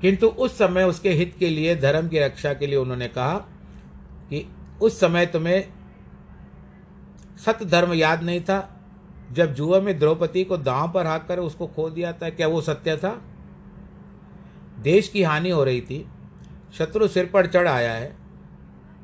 किंतु 0.00 0.26
उस 0.26 0.58
समय 0.58 0.84
उसके 0.84 1.10
हित 1.10 1.36
के 1.38 1.48
लिए, 1.48 1.76
धर्म 1.76 2.08
की 2.08 2.18
रक्षा 2.18 2.54
के 2.54 2.66
लिए 2.66 2.76
उन्होंने 2.76 3.08
कहा 3.08 3.38
कि 4.30 4.52
उस 4.82 5.00
समय 5.00 5.26
तुम्हें 5.26 5.68
सत्य 7.44 7.64
धर्म 7.64 7.92
याद 7.92 8.22
नहीं 8.22 8.40
था। 8.40 8.80
जब 9.32 9.54
जुआ 9.54 9.80
में 9.80 9.98
द्रौपदी 9.98 10.44
को 10.44 10.56
दांव 10.56 10.92
पर 10.92 11.06
हाक 11.06 11.28
कर 11.28 11.38
उसको 11.38 11.66
खो 11.66 11.90
दिया 11.90 12.12
था, 12.12 12.30
क्या 12.30 12.48
वो 12.48 12.60
सत्य 12.60 12.96
था? 12.96 13.22
देश 14.78 15.08
की 15.08 15.22
हानि 15.22 15.50
हो 15.50 15.64
रही 15.64 15.80
थी। 15.80 16.08
शत्रु 16.78 17.08
सिर 17.08 17.26
पर 17.26 17.46
चढ़ 17.46 17.68
आया 17.68 17.92
है। 17.92 18.25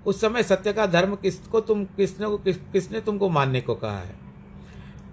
उस 0.07 0.21
समय 0.21 0.43
सत्य 0.43 0.73
का 0.73 0.87
धर्म 0.87 1.15
किसको 1.15 1.61
तुम 1.61 1.85
किसने 1.85 2.27
को 2.27 2.39
किस, 2.39 2.57
किसने 2.57 3.01
तुमको 3.01 3.29
मानने 3.29 3.61
को 3.61 3.75
कहा 3.75 3.99
है? 3.99 4.15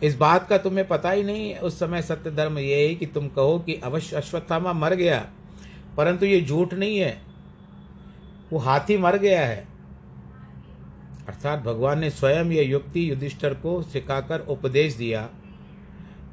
इस 0.03 0.15
बात 0.15 0.47
का 0.47 0.57
तुम्हें 0.57 0.87
पता 0.87 1.11
ही 1.11 1.23
नहीं 1.23 1.55
उस 1.55 1.79
समय 1.79 2.01
सत्य 2.01 2.31
धर्म 2.31 2.59
ये 2.59 2.87
है 2.87 2.95
कि 2.95 3.05
तुम 3.05 3.27
कहो 3.27 3.59
कि 3.59 3.75
अवश्य 3.75 4.15
अश्वत्थामा 4.15 4.73
मर 4.73 4.93
गया 4.93 5.25
परंतु 5.97 6.25
ये 6.25 6.41
झूठ 6.41 6.73
नहीं 6.73 6.97
है। 6.97 7.21
वो 8.51 8.59
हाथी 8.59 8.97
मर 8.97 9.17
गया 9.17 9.45
है। 9.45 9.67
अर्थात 11.27 11.59
भगवान 11.59 11.99
ने 11.99 12.09
स्वयं 12.09 12.45
यह 12.45 12.69
युक्ति 12.69 13.09
युधिष्ठर 13.11 13.53
को 13.53 13.81
सिखाकर 13.81 14.39
उपदेश 14.39 14.93
दिया। 14.93 15.29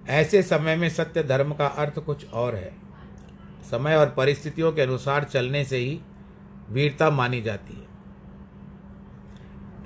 ऐसे 0.08 0.42
समय 0.42 0.76
में 0.76 0.88
सत्य 0.88 1.22
धर्म 1.22 1.54
का 1.54 1.66
अर्थ 1.66 1.98
कुछ 1.98 2.30
और 2.30 2.54
है। 2.54 2.72
समय 3.70 3.96
और 3.96 4.10
परिस्थितियों 4.10 4.72
के 4.72 4.82
अनुसार 4.82 5.24
चलने 5.24 5.64
से 5.64 5.76
ही 5.76 6.00
वीरता 6.70 7.10
मानी 7.10 7.42
जाती 7.42 7.74
है। 7.74 7.85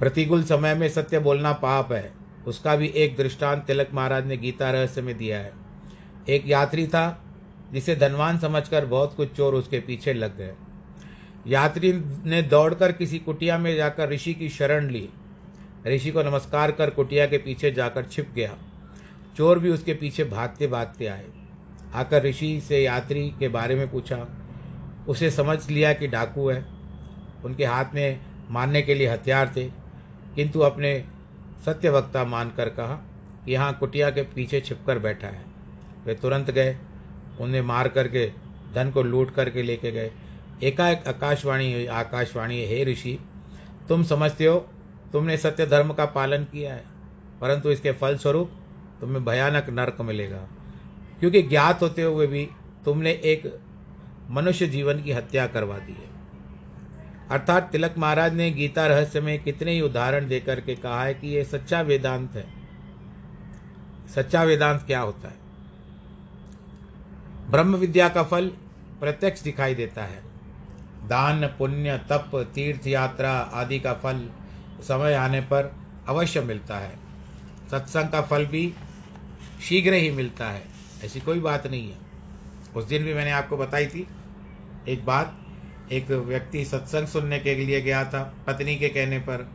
प्रतिकूल 0.00 0.42
समय 0.42 0.74
में 0.74 0.88
सत्य 0.88 1.18
बोलना 1.18 1.52
पाप 1.52 1.92
है। 1.92 2.12
उसका 2.46 2.76
भी 2.76 2.86
एक 2.86 3.16
दृष्टांत 3.16 3.64
तिलक 3.64 3.88
महाराज 3.94 4.26
ने 4.26 4.36
गीता 4.36 4.70
रहस्य 4.70 5.02
में 5.02 5.16
दिया 5.18 5.38
है। 5.38 5.52
एक 6.28 6.42
यात्री 6.46 6.86
था, 6.86 7.24
जिसे 7.72 7.96
धनवान 7.96 8.38
समझकर 8.38 8.86
बहुत 8.86 9.14
कुछ 9.14 9.32
चोर 9.36 9.54
उसके 9.54 9.80
पीछे 9.80 10.12
लग 10.12 10.36
गए। 10.38 10.54
यात्री 11.46 11.92
ने 12.24 12.42
दौड़कर 12.42 12.92
किसी 12.92 13.18
कुटिया 13.18 13.58
में 13.58 13.76
जाकर 13.76 14.08
ऋषि 14.08 14.34
की 14.34 14.48
शरण 14.48 14.88
ली। 14.90 15.08
ऋषि 15.86 16.10
को 16.10 16.22
नमस्कार 16.22 16.72
कर 16.72 16.90
कुटिया 16.90 17.26
के 17.26 17.38
पीछे 17.38 17.70
जाकर 17.70 18.04
छिप 18.04 18.32
गया। 18.34 18.56
चोर 19.36 19.58
भी 19.58 19.70
उसके 19.70 19.94
पीछे 19.94 20.24
भागते 20.24 20.66
भागते 20.66 21.06
आए। 21.06 21.26
आकर 21.94 22.22
ऋषि 22.22 22.60
से 22.60 22.82
यात्री 22.82 23.28
के 23.38 23.48
बारे 23.48 23.74
में 23.74 23.90
पूछा, 23.90 24.26
उसे 25.08 25.30
समझ 25.30 25.70
लिया 25.70 25.92
कि 25.92 26.06
डाकू 26.06 26.48
है? 26.48 26.64
उनके 27.44 27.64
हाथ 27.64 27.94
में 27.94 28.20
मारने 28.50 28.82
के 28.82 28.94
लिए 28.94 29.08
हथियार 29.08 29.52
थे? 29.56 29.79
किंतु 30.34 30.60
अपने 30.60 31.04
सत्यवक्ता 31.66 32.24
मानकर 32.24 32.68
कहा 32.68 32.94
कि 33.44 33.52
यहाँ 33.52 33.76
कुटिया 33.78 34.10
के 34.10 34.22
पीछे 34.22 34.60
छिपकर 34.60 34.98
बैठा 34.98 35.28
है। 35.28 35.44
वे 36.06 36.14
तुरंत 36.14 36.50
गए, 36.50 36.76
उन्हें 37.40 37.62
मार 37.62 37.88
करके, 37.88 38.32
धन 38.74 38.90
को 38.90 39.02
लूट 39.02 39.34
करके 39.34 39.62
लेके 39.62 39.92
गए। 39.92 40.10
एकाएक 40.62 41.08
आकाशवाणी 41.08 41.86
आकाशवाणी, 41.86 42.64
हे 42.64 42.84
ऋषि, 42.84 43.18
तुम 43.88 44.02
समझते 44.02 44.46
हो, 44.46 44.68
तुमने 45.12 45.36
सत्य 45.36 45.66
धर्म 45.66 45.92
का 45.92 46.06
पालन 46.06 46.44
किया 46.44 46.74
है, 46.74 46.84
परंतु 47.40 47.70
इसके 47.70 47.92
फलस्वरूप 47.92 48.50
तुम्हें 49.00 49.24
भयानक 49.24 49.70
नरक 49.70 50.00
मिलेगा। 50.00 50.48
क्योंकि 51.20 51.42
ज्ञात 51.42 51.82
होते 51.82 52.02
हुए 52.02 52.26
भी 52.26 52.48
तुमने 52.84 53.10
एक 53.10 53.60
मनुष्य 54.30 54.66
जीवन 54.66 55.02
की 55.02 55.12
हत्या 55.12 55.46
करवा 55.46 55.78
दी 55.78 55.92
है। 55.92 56.09
अर्थात 57.30 57.68
तिलक 57.72 57.94
महाराज 57.98 58.34
ने 58.34 58.50
गीता 58.50 58.86
रहस्य 58.86 59.20
में 59.20 59.42
कितने 59.42 59.72
ही 59.72 59.80
उदाहरण 59.80 60.28
देकर 60.28 60.60
के 60.60 60.74
कहा 60.74 61.04
है 61.04 61.14
कि 61.14 61.28
ये 61.28 61.44
सच्चा 61.44 61.80
वेदांत 61.80 62.36
है। 62.36 62.46
सच्चा 64.14 64.42
वेदांत 64.42 64.82
क्या 64.82 65.00
होता 65.00 65.28
है? 65.28 65.34
ब्रह्म 67.50 67.76
विद्या 67.76 68.08
का 68.08 68.22
फल 68.22 68.48
प्रत्यक्ष 69.00 69.42
दिखाई 69.42 69.74
देता 69.74 70.04
है। 70.04 70.22
दान, 71.08 71.46
पुण्य, 71.46 71.98
तप, 71.98 72.50
तीर्थ 72.54 72.86
यात्रा 72.86 73.32
आदि 73.32 73.80
का 73.80 73.94
फल 73.94 74.30
समय 74.80 75.14
आने 75.14 75.40
पर 75.40 75.74
अवश्य 76.08 76.40
मिलता 76.40 76.78
है। 76.78 76.96
सत्संग 77.70 78.08
का 78.08 78.22
फल 78.22 78.46
भी 78.46 78.74
शीघ्र 79.62 79.92
ही 79.92 80.10
मिलता 80.10 80.48
है। 80.48 80.62
ऐसी 81.04 81.20
कोई 81.20 81.40
बात 81.40 81.66
नहीं 81.66 81.90
है। 81.90 81.98
उस 82.76 82.84
दिन 82.84 83.04
भी 83.04 83.14
मैंने 83.14 83.30
आपको 83.30 83.56
बताई 83.56 83.86
थी, 83.86 84.06
एक 84.88 85.06
बात 85.06 85.39
एक 85.92 86.10
व्यक्ति 86.10 86.64
सत्संग 86.64 87.06
सुनने 87.06 87.38
के 87.38 87.54
लिए 87.54 87.80
गया 87.80 88.04
था, 88.04 88.22
पत्नी 88.46 88.76
के 88.76 88.88
कहने 88.88 89.18
पर 89.18 89.48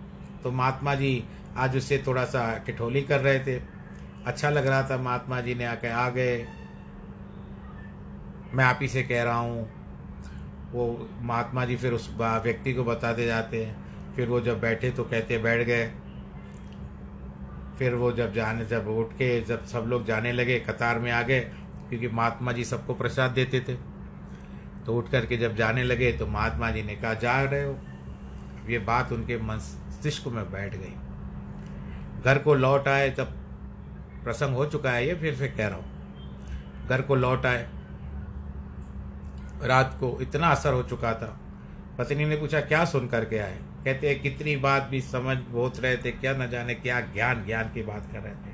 तो 0.44 0.52
महात्मा 0.52 0.96
जी 0.96 1.24
आज 1.58 1.78
उससे 1.78 2.04
थोड़ा 2.08 2.26
सा 2.26 2.42
किठोली 2.66 3.02
कर 3.02 3.20
रहे 3.22 3.40
थे। 3.40 3.60
अच्छा 4.26 4.50
लग 4.50 4.68
रहा 4.68 4.82
था, 4.84 4.98
महात्मा 4.98 5.42
जी 5.42 5.56
ने 5.56 5.66
आके, 5.66 5.88
आ 5.88 6.10
गए। 6.10 6.38
मैं 8.54 8.66
आप 8.66 8.80
ही 8.82 8.88
से 8.88 9.04
कह 9.04 9.24
रहा 9.24 9.38
हूँ। 9.38 9.68
वो 10.72 11.10
महात्मा 11.22 11.66
जी 11.66 11.76
फिर 11.76 11.94
उस 11.94 12.10
व्यक्ति 12.20 12.74
को 12.74 12.84
बताते 12.84 13.26
जाते 13.26 13.64
हैं। 13.66 14.14
फिर 14.16 14.28
वो 14.28 14.42
जब 14.42 14.60
बैठे 14.62 14.92
तो 14.92 15.04
कहते, 15.04 15.38
बैठ 15.38 15.66
गए। 15.66 15.88
फिर 17.80 17.96
वो 17.96 18.12
जब 18.12 18.34
जाने, 18.34 18.66
जब 18.66 18.88
उठ 18.88 19.14
के, 19.14 19.42
जब 19.42 19.66
सब 19.66 19.86
लोग 19.88 20.06
जाने 20.06 20.32
लगे, 20.32 20.60
कतार 20.60 21.00
में 21.00 21.12
आ 21.12 21.22
गए, 21.22 21.40
क्योंकि 21.90 22.08
महात्मा 22.08 22.52
जी 22.52 22.64
सबको 22.64 22.94
प्रसाद 22.94 23.32
देते 23.32 23.60
थे। 23.60 23.95
तो 24.86 24.96
उठ 24.96 25.10
करके 25.10 25.38
जब 25.38 25.56
जाने 25.56 25.84
लगे 25.84 26.12
तो 26.12 26.28
महात्मा 26.28 26.72
जी 26.72 26.84
ने 26.84 26.96
कहा, 26.96 27.14
जा 27.14 27.42
रहे 27.42 27.64
हो? 27.64 27.78
ये 28.70 28.80
बात 28.80 29.12
उनके 29.12 29.38
मस्तिष्क 29.38 30.28
में 30.28 30.52
बैठ 30.52 30.76
गई। 30.76 30.94
घर 32.24 32.38
को 32.38 32.54
लौट 32.54 32.88
आए, 32.88 33.10
तब 33.10 33.34
प्रसंग 34.24 34.56
हो 34.56 34.66
चुका 34.66 34.92
है, 34.92 35.08
ये 35.08 35.16
फिर 35.16 35.36
से 35.36 35.48
कह 35.48 35.68
रहा 35.68 35.78
हूँ। 35.78 36.88
घर 36.88 37.02
को 37.02 37.16
लौट 37.16 37.46
आए। 37.46 37.68
रात 39.64 39.98
को 40.00 40.18
इतना 40.22 40.48
असर 40.48 40.74
हो 40.74 40.84
चुका 40.84 41.14
था। 41.14 41.40
पत्नी 41.98 42.26
ने 42.26 42.36
पूछा, 42.36 42.62
क्या 42.62 42.86
सुन 42.86 43.08
करके 43.08 43.38
आए? 43.38 43.58
कहते 43.86 44.10
हैं, 44.10 44.22
कितनी 44.22 44.56
बात 44.56 44.84
भी 44.84 45.02
समझ 45.02 45.38
बहुत 45.38 45.80
रहे 45.80 45.98
थे, 45.98 46.12
क्या 46.12 46.34
न 46.34 46.50
जाने 46.50 46.74
क्या 46.76 47.00
ज्ञान 47.02 47.46
ज्ञान 47.46 47.72
की 47.74 47.84
बात 47.84 48.12
कर 48.12 48.20
रहे 48.20 48.34
थे। 48.34 48.54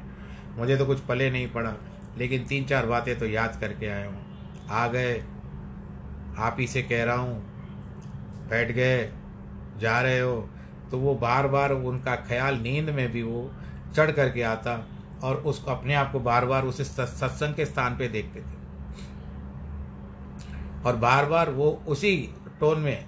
मुझे 0.57 0.77
तो 0.77 0.85
कुछ 0.85 0.99
पले 0.99 1.29
नहीं 1.31 1.47
पड़ा, 1.47 1.73
लेकिन 2.17 2.45
तीन 2.45 2.65
चार 2.65 2.85
बातें 2.85 3.19
तो 3.19 3.25
याद 3.25 3.57
करके 3.61 3.87
आया 3.87 4.07
हूँ। 4.07 4.67
आ 4.69 4.87
गए 4.87 5.13
आप 6.37 6.57
ही 6.59 6.67
से 6.67 6.81
कह 6.83 7.03
रहा 7.03 7.15
हूँ, 7.15 7.41
बैठ 8.49 8.71
गए, 8.71 9.11
जा 9.79 9.99
रहे 10.01 10.19
हो। 10.19 10.49
तो 10.91 10.97
वो 10.99 11.13
बार 11.15 11.47
बार 11.47 11.71
उनका 11.73 12.15
ख्याल 12.17 12.57
नींद 12.59 12.89
में 12.89 13.11
भी 13.11 13.21
वो 13.23 13.51
चढ़ 13.95 14.11
करके 14.11 14.41
आता 14.43 14.75
और 15.23 15.35
उसको 15.37 15.71
अपने 15.71 15.93
आप 15.93 16.11
को 16.11 16.19
बार 16.19 16.45
बार 16.45 16.65
उसे 16.65 16.83
सत्संग 16.83 17.55
के 17.55 17.65
स्थान 17.65 17.95
पे 17.97 18.07
देखते 18.07 18.39
थे। 18.39 18.59
और 20.81 20.95
बार 20.97 21.25
बार 21.25 21.49
वो 21.51 21.69
उसी 21.87 22.15
टोन 22.59 22.79
में 22.79 23.05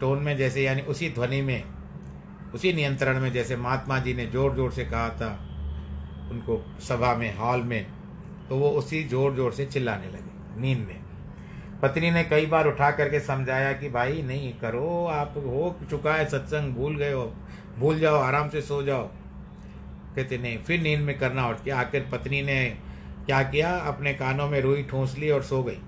टोन 0.00 0.18
में 0.18 0.36
जैसे, 0.36 0.62
यानी 0.62 0.82
उसी 0.82 1.08
ध्वनि 1.10 1.40
में, 1.42 1.64
उसी 2.54 2.72
नियंत्रण 2.72 3.20
में 3.20 3.32
जैसे 3.32 3.56
महात्मा 3.56 3.98
जी 3.98 4.14
ने 4.14 4.26
ज़ोर 4.26 4.54
ज़ोर 4.56 4.70
से 4.72 4.84
कहा 4.84 5.08
था, 5.10 5.30
उनको 6.30 6.60
सभा 6.80 7.14
में, 7.14 7.36
हॉल 7.38 7.62
में 7.62 7.86
तो 8.48 8.56
वो 8.56 8.70
उसी 8.70 9.02
ज़ोर 9.04 9.34
ज़ोर 9.36 9.52
से 9.52 9.66
चिल्लाने 9.66 10.06
लगे, 10.06 10.60
नींद 10.60 10.78
में। 10.78 11.01
पत्नी 11.82 12.10
ने 12.10 12.24
कई 12.24 12.46
बार 12.46 12.66
उठा 12.66 12.90
करके 12.90 13.20
समझाया 13.20 13.72
कि 13.72 13.88
भाई, 13.88 14.22
नहीं 14.22 14.52
करो, 14.52 15.06
आप 15.06 15.34
हो 15.36 15.76
चुका 15.90 16.14
है 16.14 16.28
सत्संग, 16.28 16.74
भूल 16.74 16.96
गए 16.96 17.12
हो, 17.12 17.34
भूल 17.78 17.98
जाओ, 17.98 18.16
आराम 18.16 18.48
से 18.48 18.62
सो 18.62 18.82
जाओ। 18.82 19.10
कहते, 20.16 20.38
नहीं, 20.38 20.58
फिर 20.58 20.80
नींद 20.80 21.00
में 21.00 21.18
करना 21.18 21.48
उठ 21.48 21.56
क्या? 21.56 21.80
आखिर 21.80 22.08
पत्नी 22.12 22.42
ने 22.42 22.76
क्या 23.26 23.42
किया? 23.42 23.78
अपने 23.78 24.14
कानों 24.14 24.48
में 24.48 24.60
रुई 24.60 24.82
ठूंस 24.82 25.18
ली 25.18 25.30
और 25.30 25.42
सो 25.42 25.62
गई। 25.62 25.78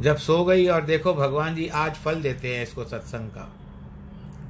जब 0.00 0.16
सो 0.16 0.44
गई 0.44 0.66
और 0.66 0.82
देखो, 0.82 1.14
भगवान 1.14 1.54
जी 1.54 1.68
आज 1.68 1.94
फल 1.94 2.22
देते 2.22 2.56
हैं 2.56 2.62
इसको 2.62 2.84
सत्संग 2.84 3.30
का। 3.30 3.52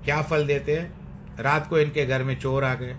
क्या 0.04 0.22
फल 0.22 0.46
देते 0.46 0.76
हैं? 0.76 0.94
रात 1.40 1.66
को 1.68 1.78
इनके 1.78 2.06
घर 2.06 2.22
में 2.22 2.40
चोर 2.40 2.64
आ 2.64 2.74
गए। 2.74 2.96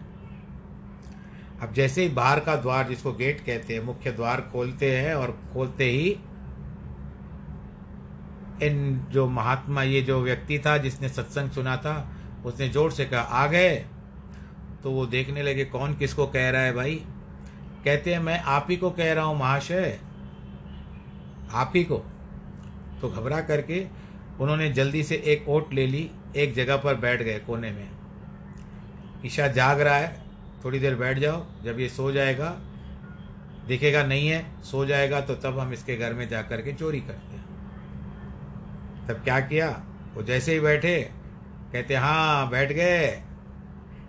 अब 1.62 1.74
जैसे 1.74 2.02
ही 2.02 2.10
बाहर 2.10 2.40
का 2.40 2.56
द्वार 2.56 2.88
जिसको 2.88 3.14
गेट 3.14 3.40
कहते 3.46 3.74
हैं, 3.74 3.84
मुख्य 3.84 4.12
द्वार 4.12 4.42
खोलते 4.42 4.98
हैं 4.98 5.16
और 5.16 5.40
खोलते 5.54 5.84
ही 5.84 6.18
इन 8.64 9.08
जो 9.12 9.28
महात्मा, 9.28 9.84
ये 9.84 10.02
जो 10.02 10.22
व्यक्ति 10.22 10.60
था 10.60 10.78
जिसने 10.78 11.10
सत्संग 11.10 11.52
सुना 11.52 11.78
था, 11.78 12.12
उसने 12.46 12.70
ज़ोर 12.70 12.92
से 12.92 13.06
कहा, 13.06 13.22
आ 13.22 13.48
गए? 13.48 13.86
तो 14.84 14.92
वो 14.92 15.06
देखने 15.06 15.44
लगे, 15.44 15.66
कौन 15.66 15.96
किसको 15.96 16.28
कह 16.28 16.50
रहा 16.50 16.62
है 16.62 16.74
भाई? 16.74 16.96
कहते 17.86 18.14
हैं, 18.14 18.20
मैं 18.20 18.40
आप 18.40 18.68
ही 18.70 18.78
को 18.78 18.92
कह 18.92 19.14
रहा 19.14 19.26
हूँ, 19.26 19.40
महाशय। 19.40 20.00
आप 21.52 21.74
ही 21.76 21.84
को। 21.84 21.98
तो 23.02 23.10
घबरा 23.10 23.42
करके 23.42 23.88
उन्होंने 24.40 24.70
जल्दी 24.70 25.04
से 25.04 25.16
एक 25.16 25.50
ओट 25.50 25.74
ले 25.74 25.88
ली, 25.88 26.12
एक 26.36 26.54
जगह 26.54 26.78
पर 26.78 26.96
बैठ 26.96 27.22
गए 27.22 27.40
कोने 27.40 27.72
में। 27.72 27.90
ईशा 29.26 29.48
जाग 29.48 29.82
रहा 29.82 29.96
है 29.96 30.27
थोड़ी 30.64 30.80
देर 30.80 30.96
बैठ 30.96 31.20
जाओ, 31.20 31.46
जब 31.64 31.80
ये 31.80 31.90
सो 31.90 32.12
जाएगा, 32.12 32.50
दिखेगा 33.68 34.04
नहीं 34.04 34.28
है, 34.28 34.46
सो 34.64 34.86
जाएगा 34.86 35.22
तो 35.22 35.36
तब 35.36 35.60
हम 35.60 35.74
इसके 35.74 35.96
घर 35.96 36.14
में 36.14 36.28
जा 36.30 36.42
कर 36.42 36.62
के 36.62 36.74
चोरी 36.74 37.00
करते 37.02 37.36
हैं। 37.36 37.46
तब 39.08 39.24
क्या 39.24 39.40
किया? 39.40 39.70
वो 40.16 40.24
जैसे 40.24 40.54
ही 40.54 40.60
बैठे, 40.60 41.00
कहते 41.74 41.96
हाँ 41.96 42.50
बैठ 42.50 42.72
गए। 42.72 43.08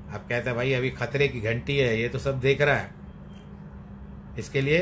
अब 0.08 0.26
कहते, 0.28 0.52
भाई, 0.52 0.72
अभी 0.72 0.90
खतरे 0.90 1.28
की 1.28 1.40
घंटी 1.40 1.76
है, 1.76 2.00
ये 2.00 2.08
तो 2.08 2.18
सब 2.18 2.40
देख 2.40 2.60
रहा 2.60 2.76
है। 2.76 2.90
इसके 4.38 4.60
लिए 4.60 4.78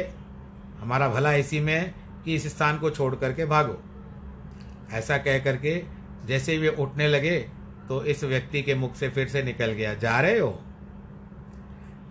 हमारा 0.80 1.08
भला 1.08 1.32
इसी 1.34 1.60
में 1.60 1.72
है 1.74 1.94
कि 2.24 2.34
इस 2.34 2.46
स्थान 2.46 2.78
को 2.78 2.90
छोड़ 2.90 3.14
करके 3.14 3.44
भागो। 3.46 3.82
ऐसा 4.92 5.18
कह 5.18 5.38
करके 5.38 5.82
जैसे 6.26 6.52
ही 6.52 6.58
वे 6.58 6.68
उठने 6.68 7.08
लगे 7.08 7.38
तो 7.88 8.02
इस 8.04 8.22
व्यक्ति 8.24 8.62
के 8.62 8.74
मुख 8.74 8.94
से 8.96 9.08
फिर 9.08 9.28
से 9.28 9.42
निकल 9.42 9.72
गया, 9.72 9.94
जा 9.94 10.20
रहे 10.20 10.38
हो? 10.38 10.60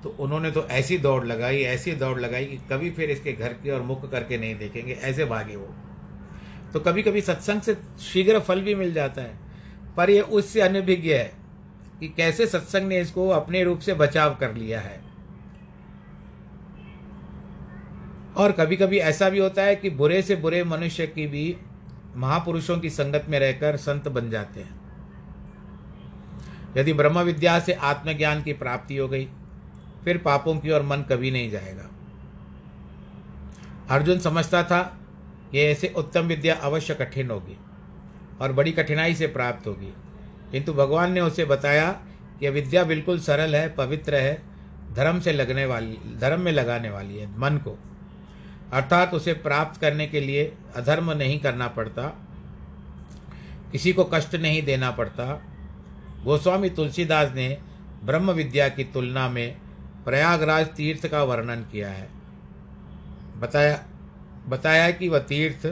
तो 0.06 0.16
उन्होंने 0.20 0.50
तो 0.52 0.64
ऐसी 0.68 0.98
दौड़ 0.98 1.26
लगाई, 1.26 1.62
ऐसी 1.62 1.92
दौड़ 1.92 2.20
लगाई 2.20 2.46
कि 2.46 2.58
कभी 2.72 2.90
फिर 2.92 3.10
इसके 3.10 3.32
घर 3.34 3.54
की 3.54 3.70
और 3.70 3.82
मुख 3.82 4.10
करके 4.12 4.38
नहीं 4.38 4.56
देखेंगे, 4.56 4.94
ऐसे 4.94 5.26
भागे 5.26 5.56
वो। 5.56 5.68
तो 6.74 6.80
कभी 6.80 7.04
कभी 7.04 7.22
सत्संग 7.22 7.62
से 7.62 7.76
शीघ्र 8.00 8.40
फल 8.40 8.62
भी 8.62 8.76
मिल 8.76 8.94
जाता 8.94 9.22
है, 9.22 9.40
पर 9.98 10.10
यह 10.10 10.22
उससे 10.22 10.62
अनभिज्ञ 10.62 11.14
है 11.14 11.32
कि 12.00 12.08
कैसे 12.08 12.48
सत्संग 12.48 12.88
ने 12.88 13.00
इसको 13.02 13.28
अपने 13.30 13.64
रूप 13.64 13.80
से 13.80 13.94
बचाव 13.94 14.36
कर 14.36 14.54
लिया 14.54 14.80
है। 14.80 15.00
और 18.38 18.52
कभी 18.52 18.76
कभी 18.76 18.98
ऐसा 18.98 19.30
भी 19.30 19.40
होता 19.40 19.64
है 19.64 19.76
कि 19.76 19.90
बुरे 19.90 20.22
से 20.22 20.36
बुरे 20.36 20.64
मनुष्य 20.64 21.08
की 21.08 21.26
भी 21.28 21.56
महापुरुषों 22.16 22.78
की 22.80 22.90
संगत 22.90 23.26
में 23.30 23.40
रहकर 23.40 23.78
संत 23.78 24.08
बन 24.08 24.30
जाते 24.30 24.60
हैं। 24.60 24.82
यदि 26.78 26.94
ब्रह्म 26.94 27.20
विद्या 27.20 27.60
से 27.60 27.74
आत्मज्ञान 27.74 28.44
की 28.44 28.54
प्राप्ति 28.54 28.98
हो 28.98 29.08
गई 29.08 29.28
फिर 30.06 30.18
पापों 30.18 30.58
की 30.60 30.72
ओर 30.72 30.82
मन 30.82 31.02
कभी 31.02 31.32
नहीं 31.32 31.52
जाएगा। 31.52 31.90
अर्जुन 33.90 34.20
समझता 34.20 34.64
था 34.64 35.00
कि 35.52 35.60
ऐसे 35.60 35.94
उत्तम 35.98 36.22
विद्या 36.22 36.56
अवश्य 36.56 36.94
कठिन 36.94 37.32
होगी 37.32 37.58
और 38.42 38.54
बड़ी 38.54 38.72
कठिनाई 38.72 39.16
से 39.16 39.28
प्राप्त 39.28 39.68
होगी। 39.68 39.94
किंतु 40.52 40.74
भगवान 40.74 41.12
ने 41.12 41.22
उसे 41.22 41.46
बताया 41.46 41.92
कि 42.40 42.50
विद्या 42.50 42.84
बिल्कुल 42.84 43.20
सरल 43.20 43.56
है, 43.56 43.70
पवित्र 43.70 44.16
है, 44.16 44.42
धर्म 44.94 45.20
से 45.20 45.34
लगने 45.34 45.66
वाली, 45.66 45.98
धर्म 46.20 46.42
में 46.42 46.52
लगाने 46.52 46.90
वाली 46.90 47.18
है, 47.18 47.40
मन 47.40 47.58
को। 47.58 47.80
अर्थात 48.74 49.14
उसे 49.14 49.34
प्राप्त 49.34 49.82
करने 49.82 50.08
के 50.08 50.20
लिए 50.20 50.54
अधर्म 50.76 51.12
नहीं 51.12 51.40
करना 51.40 51.68
पड़ता, 51.68 52.08
किसी 53.72 53.94
को 53.94 54.04
कष्ट 54.04 54.36
नहीं 54.36 54.62
देना 54.62 54.92
पड़ता। 54.92 55.42
गोस्वामी 56.24 56.70
तुलसीदास 56.70 57.32
ने 57.36 57.58
ब्रह्म 58.04 58.32
विद्या 58.32 58.70
की 58.70 58.84
तुलना 58.84 59.30
में 59.30 59.58
प्रयागराज 60.06 60.68
तीर्थ 60.68 61.08
का 61.08 61.24
वर्णन 61.24 61.62
किया 61.72 61.90
है। 61.90 62.08
बताया 63.38 63.84
बताया 64.48 64.90
कि 64.92 65.08
वह 65.10 65.20
तीर्थ 65.20 65.66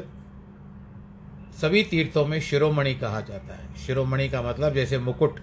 सभी 1.56 1.84
तीर्थों 1.84 2.26
में 2.26 2.40
शिरोमणि 2.42 2.94
कहा 2.96 3.20
जाता 3.22 3.56
है। 3.56 3.76
शिरोमणि 3.76 4.28
का 4.30 4.42
मतलब 4.42 4.74
जैसे 4.74 4.98
मुकुट, 5.00 5.40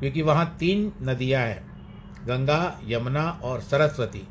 क्योंकि 0.00 0.22
वहाँ 0.22 0.56
तीन 0.60 0.92
नदियाँ 1.02 1.42
हैं, 1.42 1.62
गंगा, 2.26 2.80
यमुना 2.84 3.28
और 3.42 3.60
सरस्वती। 3.60 4.26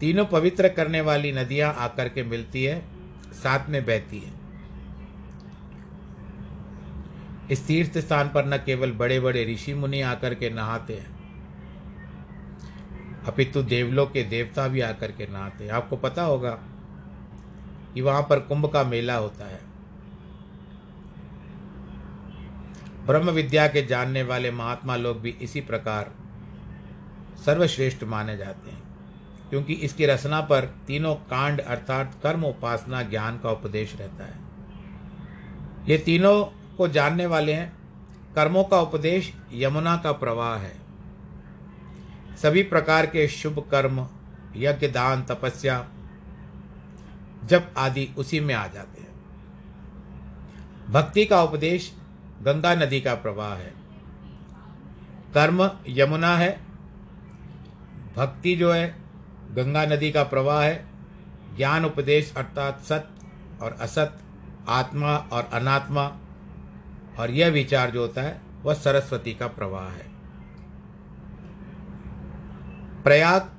तीनों 0.00 0.24
पवित्र 0.24 0.68
करने 0.68 1.00
वाली 1.00 1.32
नदियाँ 1.32 1.72
आकर 1.74 2.08
के 2.08 2.22
मिलती 2.22 2.64
है, 2.64 2.80
साथ 3.34 3.68
में 3.68 3.84
बहती 3.86 4.18
है। 4.18 4.32
इस 7.50 7.66
तीर्थ 7.66 7.98
स्थान 7.98 8.28
पर 8.28 8.46
न 8.46 8.56
केवल 8.56 8.92
बड़े 8.92 9.20
बड़े 9.20 9.44
ऋषि 9.44 9.74
मुनि 9.74 10.00
आकर 10.02 10.34
के 10.34 10.50
नहाते 10.50 10.94
हैं 10.94 11.15
अपितु 13.26 13.62
देवलों 13.62 14.06
के 14.06 14.22
देवता 14.22 14.66
भी 14.68 14.80
आकर 14.80 15.12
के 15.12 15.26
नहाते 15.26 15.64
हैं। 15.64 15.72
आपको 15.72 15.96
पता 15.96 16.22
होगा 16.22 16.50
कि 17.94 18.00
वहाँ 18.00 18.22
पर 18.22 18.40
कुंभ 18.40 18.70
का 18.72 18.82
मेला 18.84 19.16
होता 19.16 19.44
है। 19.44 19.60
ब्रह्म 23.06 23.30
विद्या 23.30 23.66
के 23.68 23.82
जानने 23.86 24.22
वाले 24.22 24.50
महात्मा 24.50 24.96
लोग 24.96 25.20
भी 25.20 25.30
इसी 25.42 25.60
प्रकार 25.60 26.10
सर्वश्रेष्ठ 27.44 28.04
माने 28.04 28.36
जाते 28.36 28.70
हैं, 28.70 28.82
क्योंकि 29.50 29.74
इसकी 29.74 30.06
रचना 30.06 30.40
पर 30.40 30.64
तीनों 30.86 31.14
कांड 31.14 31.60
अर्थात 31.60 32.14
कर्म, 32.22 32.44
उपासना, 32.44 33.02
ज्ञान 33.02 33.38
का 33.38 33.50
उपदेश 33.50 33.94
रहता 33.96 34.24
है। 34.24 34.44
ये 35.88 35.98
तीनों 35.98 36.44
को 36.76 36.88
जानने 36.88 37.26
वाले 37.26 37.52
हैं। 37.52 37.72
कर्मों 38.34 38.64
का 38.64 38.80
उपदेश 38.80 39.32
यमुना 39.54 39.96
का 39.96 40.12
प्रवाह 40.12 40.56
है। 40.56 40.85
सभी 42.42 42.62
प्रकार 42.62 43.06
के 43.06 43.28
शुभ 43.28 43.68
कर्म, 43.70 44.08
यज्ञ, 44.56 44.88
दान, 44.88 45.22
तपस्या 45.22 45.88
जब 47.44 47.74
आदि 47.78 48.14
उसी 48.18 48.40
में 48.40 48.54
आ 48.54 48.66
जाते 48.66 49.00
हैं। 49.00 49.06
भक्ति 50.90 51.26
का 51.26 51.42
उपदेश 51.42 51.96
गंगा 52.42 52.74
नदी 52.74 53.00
का 53.00 53.14
प्रवाह 53.14 53.54
है। 53.54 53.74
कर्म 55.34 55.70
यमुना 55.88 56.36
है। 56.36 56.60
भक्ति 58.16 58.56
जो 58.56 58.72
है, 58.72 58.96
गंगा 59.52 59.86
नदी 59.86 60.12
का 60.12 60.22
प्रवाह 60.22 60.62
है। 60.62 60.86
ज्ञान 61.56 61.84
उपदेश 61.84 62.34
अर्थात 62.36 62.80
सत 62.80 63.08
और 63.62 63.72
असत, 63.72 64.18
आत्मा 64.68 65.16
और 65.16 65.50
अनात्मा, 65.52 66.18
और 67.18 67.30
यह 67.30 67.48
विचार 67.48 67.90
जो 67.90 68.00
होता 68.00 68.22
है, 68.22 68.40
वह 68.62 68.74
सरस्वती 68.74 69.34
का 69.34 69.46
प्रवाह 69.46 69.88
है। 69.88 70.15
प्रयाग, 73.06 73.50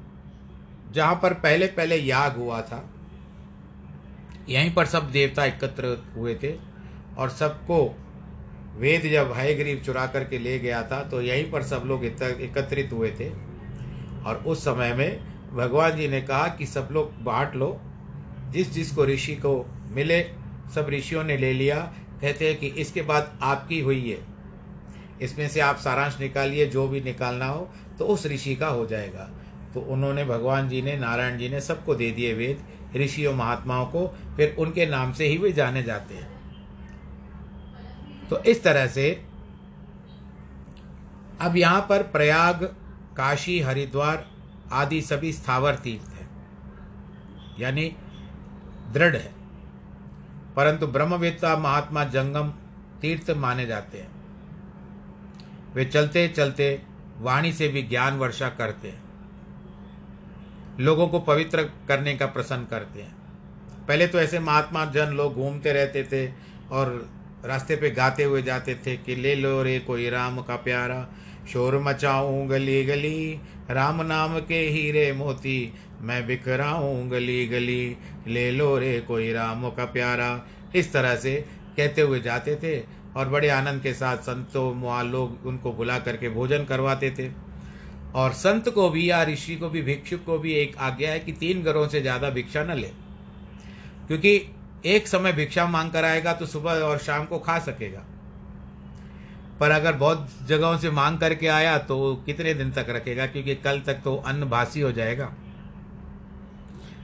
जहाँ 0.91 1.20
पर 1.24 1.34
पहले 1.34 1.68
पहले 1.68 1.95
याग 1.95 2.36
हुआ 2.38 2.62
था। 2.62 2.84
यहीं 4.50 4.74
पर 4.74 4.86
सब 4.86 5.12
देवता 5.12 5.45
एकत्र 5.45 5.95
हुए 6.16 6.36
थे 6.36 6.54
और 7.18 7.30
सबको 7.30 7.78
वेद 8.78 9.02
जब 9.12 9.32
हयग्रीव 9.38 9.82
चुरा 9.86 10.06
करके 10.08 10.39
ले 10.39 10.58
गया 10.60 10.82
था 10.84 11.02
तो 11.04 11.22
यहीं 11.22 11.52
पर 11.52 11.64
सब 11.64 11.84
लोग 11.86 12.06
एकत्रित 12.06 12.93
हुए 12.93 13.12
थे। 13.12 13.30
और 14.26 14.43
उस 14.48 14.62
समय 14.62 14.93
में 14.93 15.20
भगवान 15.54 15.95
जी 15.98 16.08
ने 16.08 16.22
कहा 16.22 16.48
कि 16.48 16.66
सब 16.66 16.89
लोग 16.91 17.12
बांट 17.24 17.56
लो। 17.56 17.80
जिस 18.52 18.72
जिसको 18.72 19.06
ऋषि 19.06 19.36
को 19.36 19.54
मिले, 19.91 20.22
सब 20.76 20.88
ऋषियों 20.89 21.24
ने 21.24 21.38
ले 21.38 21.54
लिया। 21.54 21.80
कहते 22.22 22.48
हैं 22.50 22.58
कि 22.60 22.68
इसके 22.68 23.02
बाद 23.02 23.38
आपकी 23.41 23.80
हुई 23.80 24.10
है। 24.10 24.37
इसमें 25.22 25.49
से 25.49 25.59
आप 25.59 25.76
सारांश 25.76 26.20
निकालिए, 26.20 26.65
जो 26.65 26.88
भी 26.88 27.01
निकालना 27.01 27.45
हो 27.45 27.70
तो 27.99 28.05
उस 28.05 28.26
ऋषि 28.28 28.55
का 28.55 28.68
हो 28.68 28.86
जाएगा। 28.86 29.30
तो 29.74 29.82
उन्होंने, 29.82 30.26
भगवान 30.26 30.70
जी 30.70 30.82
ने, 30.82 30.97
नारायण 30.97 31.38
जी 31.38 31.49
ने 31.49 31.61
सबको 31.61 31.95
दे 31.95 32.11
दिए 32.11 32.34
वेद 32.34 32.63
ऋषियों 32.97 33.34
महात्माओं 33.34 33.86
को, 33.86 34.07
फिर 34.07 34.55
उनके 34.59 34.86
नाम 34.86 35.13
से 35.13 35.26
ही 35.26 35.38
वे 35.38 35.51
जाने 35.51 35.84
जाते 35.84 36.15
हैं। 36.15 36.38
तो 38.30 38.39
इस 38.39 38.63
तरह 38.63 38.88
से, 38.88 39.26
अब 41.41 41.55
यहाँ 41.55 41.86
पर 41.89 42.03
प्रयाग, 42.03 42.63
काशी, 43.18 43.59
हरिद्वार 43.59 44.32
आदि 44.72 45.01
सभी 45.01 45.34
स्थावर 45.34 45.76
तीर्थ 45.76 46.13
हैं। 46.13 46.30
यानी 47.59 47.95
दृढ़ 48.93 49.15
है। 49.15 49.34
परंतु 50.55 50.88
ब्रह्मवेत्ता 50.88 51.57
महात्मा 51.57 52.03
जंगम 52.03 52.49
तीर्थ 53.01 53.32
माने 53.32 53.65
जाते 53.65 53.97
हैं। 53.97 54.16
वे 55.74 55.86
चलते 55.86 56.28
चलते 56.28 56.82
वाणी 57.20 57.53
से 57.53 57.68
भी 57.68 57.82
ज्ञान 57.82 58.18
वर्षा 58.18 58.49
करते 58.49 58.88
हैं। 58.88 59.03
लोगों 60.80 61.07
को 61.07 61.20
पवित्र 61.20 61.63
करने 61.88 62.18
का 62.18 62.26
प्रसन्न 62.26 62.65
करते 62.65 63.01
हैं। 63.01 63.15
पहले 63.88 64.07
तो 64.07 64.20
ऐसे 64.20 64.39
महात्मा 64.39 64.86
जन 64.86 65.05
लोग 65.05 65.34
घूमते 65.34 65.74
रहते 65.74 66.03
थे 66.03 66.32
और 66.72 67.09
रास्ते 67.45 67.76
पे 67.76 67.89
गाते 67.91 68.24
हुए 68.24 68.41
जाते 68.41 68.76
थे 68.76 68.97
कि 68.97 69.15
ले 69.15 69.36
लो 69.36 69.63
रे 69.63 69.80
कोई 69.80 70.09
राम 70.09 70.41
का 70.41 70.55
प्यारा, 70.55 71.07
शोर 71.53 71.80
मचाऊं 71.80 72.49
गली 72.49 72.84
गली, 72.84 73.39
राम 73.70 74.01
नाम 74.01 74.39
के 74.39 74.59
हीरे 74.70 75.13
मोती, 75.13 75.74
मैं 76.01 76.28
बिखराऊं 76.28 77.11
गली 77.11 77.47
गली, 77.47 77.97
ले 78.28 78.51
लो 78.51 78.78
रे 78.78 78.99
कोई 78.99 79.34
राम 79.34 79.70
का 79.70 79.86
प्यारा। 79.86 80.47
इस 80.76 80.93
तरह 80.93 81.15
से 81.15 81.45
कहते 81.78 82.01
हुए 82.01 82.20
जाते 82.20 82.55
थे। 82.55 82.97
और 83.18 83.30
बड़े 83.30 83.49
आनंद 83.49 83.82
के 83.82 83.93
साथ 83.93 84.18
संतों 84.24 84.63
वहाँ 84.76 85.03
लोग 85.03 85.45
उनको 85.45 85.72
बुला 85.74 85.97
करके 85.99 86.30
भोजन 86.30 86.65
करवाते 86.65 87.11
थे। 87.11 87.30
और 88.15 88.32
संत 88.34 88.70
को 88.70 88.89
भी, 88.89 89.09
या 89.09 89.24
ऋषि 89.24 89.55
को 89.55 89.70
भी, 89.70 89.82
भिक्षुक 89.82 90.24
को 90.26 90.38
भी 90.39 90.53
एक 90.53 90.78
आज्ञा 90.80 91.11
है 91.11 91.20
कि 91.20 91.32
तीन 91.32 91.63
घरों 91.63 91.88
से 91.88 92.01
ज़्यादा 92.01 92.30
भिक्षा 92.30 92.63
न 92.63 92.78
ले। 92.78 92.91
क्योंकि 94.07 94.41
एक 94.86 95.07
समय 95.07 95.34
भिक्षा 95.34 95.65
मांग 95.68 95.91
कर 95.91 96.05
आएगा 96.05 96.34
तो 96.34 96.45
सुबह 96.45 96.80
और 96.82 96.97
शाम 96.97 97.26
को 97.26 97.39
खा 97.39 97.57
सकेगा। 97.59 98.03
पर 99.59 99.72
अगर 99.72 99.93
बहुत 99.93 100.30
जगहों 100.47 100.78
से 100.78 100.89
मांग 100.91 101.18
करके 101.20 101.47
आया 101.47 101.78
तो 101.80 102.15
कितने 102.26 102.53
दिन 102.53 102.72
तक 102.72 102.86
रखेगा? 102.89 103.26
क्योंकि 103.26 103.55
कल 103.55 103.80
तक 103.82 104.01
तो 104.03 104.15
अन्न 104.18 104.49
भासी 104.49 104.82
हो 104.82 104.91
जाएगा। 104.91 105.26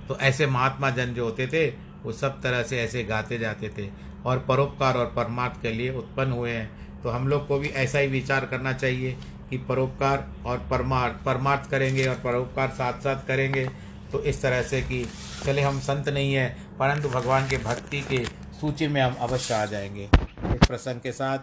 तो 0.07 0.17
ऐसे 0.19 0.47
महात्मा 0.47 0.89
जन 0.89 1.13
जो 1.13 1.23
होते 1.23 1.47
थे, 1.47 1.67
वो 2.03 2.11
सब 2.11 2.41
तरह 2.41 2.63
से 2.63 2.79
ऐसे 2.81 3.03
गाते 3.03 3.37
जाते 3.37 3.69
थे। 3.69 3.89
और 4.25 4.39
परोपकार 4.39 4.97
और 4.97 5.05
परमार्थ 5.05 5.61
के 5.61 5.71
लिए 5.71 5.91
उत्पन्न 5.91 6.31
हुए 6.31 6.51
हैं। 6.51 7.01
तो 7.01 7.09
हम 7.09 7.27
लोग 7.27 7.47
को 7.47 7.59
भी 7.59 7.67
ऐसा 7.67 7.99
ही 7.99 8.07
विचार 8.07 8.45
करना 8.45 8.73
चाहिए 8.73 9.17
कि 9.49 9.57
परोपकार 9.57 10.27
और 10.45 10.57
परमार्थ 10.71 11.25
परमार्थ 11.25 11.69
करेंगे 11.69 12.07
और 12.07 12.15
परोपकार 12.15 12.69
साथ 12.69 12.93
साथ 12.93 13.27
करेंगे। 13.27 13.69
तो 14.11 14.23
इस 14.23 14.41
तरह 14.41 14.61
से 14.61 14.81
कि 14.81 15.05
चले, 15.45 15.61
हम 15.61 15.79
संत 15.79 16.09
नहीं 16.09 16.33
हैं, 16.33 16.77
परंतु 16.77 17.09
भगवान 17.09 17.47
के 17.49 17.57
भक्ति 17.57 18.01
के 18.01 18.25
सूची 18.61 18.87
में 18.87 19.01
हम 19.01 19.13
अवश्य 19.13 19.53
आ 19.53 19.65
जाएँगे। 19.65 20.09
इस 20.45 20.67
प्रसंग 20.67 21.01
के 21.01 21.11
साथ 21.11 21.39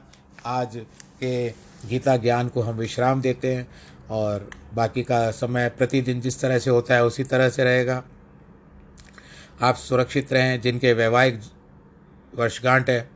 आज 0.47 0.77
के 1.21 1.49
गीता 1.89 2.17
ज्ञान 2.17 2.49
को 2.49 2.63
हम 2.63 2.75
विश्राम 2.75 3.21
देते 3.21 3.55
हैं 3.55 3.69
और 4.11 4.51
बाकी 4.75 5.03
का 5.03 5.31
समय 5.31 5.69
प्रतिदिन 5.69 6.21
जिस 6.21 6.41
तरह 6.41 6.59
से 6.59 6.71
होता 6.71 6.95
है 6.95 7.05
उसी 7.05 7.25
तरह 7.25 7.49
से 7.49 7.65
रहेगा। 7.65 8.03
आप 9.63 9.75
सुरक्षित 9.75 10.33
रहें, 10.33 10.61
जिनके 10.61 10.93
वैवाहिक 10.93 11.41
वर्षगांठ 12.37 12.91
है, 12.91 13.11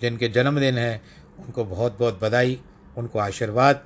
जिनके 0.00 0.28
जन्मदिन 0.28 0.78
है, 0.78 1.02
उनको 1.40 1.64
बहुत 1.64 1.98
बहुत 1.98 2.20
बधाई, 2.22 2.60
उनको 2.98 3.18
आशीर्वाद, 3.18 3.84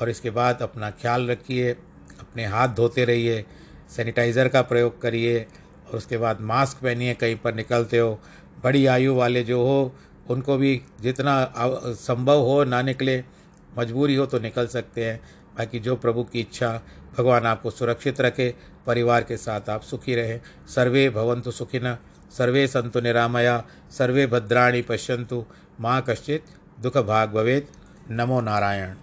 और 0.00 0.10
इसके 0.10 0.30
बाद 0.30 0.62
अपना 0.62 0.90
ख्याल 0.90 1.30
रखिए, 1.30 1.72
अपने 2.20 2.44
हाथ 2.44 2.68
धोते 2.68 3.04
रहिए, 3.04 3.44
सैनिटाइज़र 3.90 4.48
का 4.48 4.62
प्रयोग 4.62 5.02
करिए, 5.02 5.46
और 5.88 5.96
उसके 5.96 6.16
बाद 6.16 6.40
मास्क 6.40 6.78
पहनिए, 6.82 7.14
कहीं 7.14 7.36
पर 7.36 7.54
निकलते 7.54 7.98
हो, 7.98 8.20
बड़ी 8.64 8.86
आयु 8.86 9.14
वाले 9.14 9.42
जो 9.42 9.62
हो, 9.62 9.94
उनको 10.30 10.56
भी 10.56 10.82
जितना 11.00 11.52
संभव 11.86 12.40
हो 12.40 12.64
ना 12.64 12.82
निकले, 12.82 13.24
मजबूरी 13.78 14.14
हो 14.14 14.26
तो 14.26 14.38
निकल 14.38 14.66
सकते 14.66 15.04
हैं, 15.04 15.20
बाकी 15.58 15.78
जो 15.78 15.96
प्रभु 15.96 16.24
की 16.24 16.40
इच्छा, 16.40 16.80
भगवान 17.18 17.46
आपको 17.46 17.70
सुरक्षित 17.70 18.20
रखे, 18.20 18.54
परिवार 18.86 19.24
के 19.24 19.36
साथ 19.36 19.70
आप 19.70 19.82
सुखी 19.82 20.14
रहें, 20.14 20.40
सर्वे 20.68 21.10
भवंतु 21.10 21.50
सुखिन 21.50 21.96
सर्वे 22.38 22.66
संतु 22.66 23.00
निरामया 23.00 23.64
सर्वे 23.90 24.26
भद्राणी 24.26 24.82
पश्यन्तु। 24.82 25.44
माँ 25.80 26.00
कश्चित 26.08 26.44
दुख 26.80 26.96
भाग 26.96 27.28
नमो 28.10 28.40
नारायण। 28.40 28.94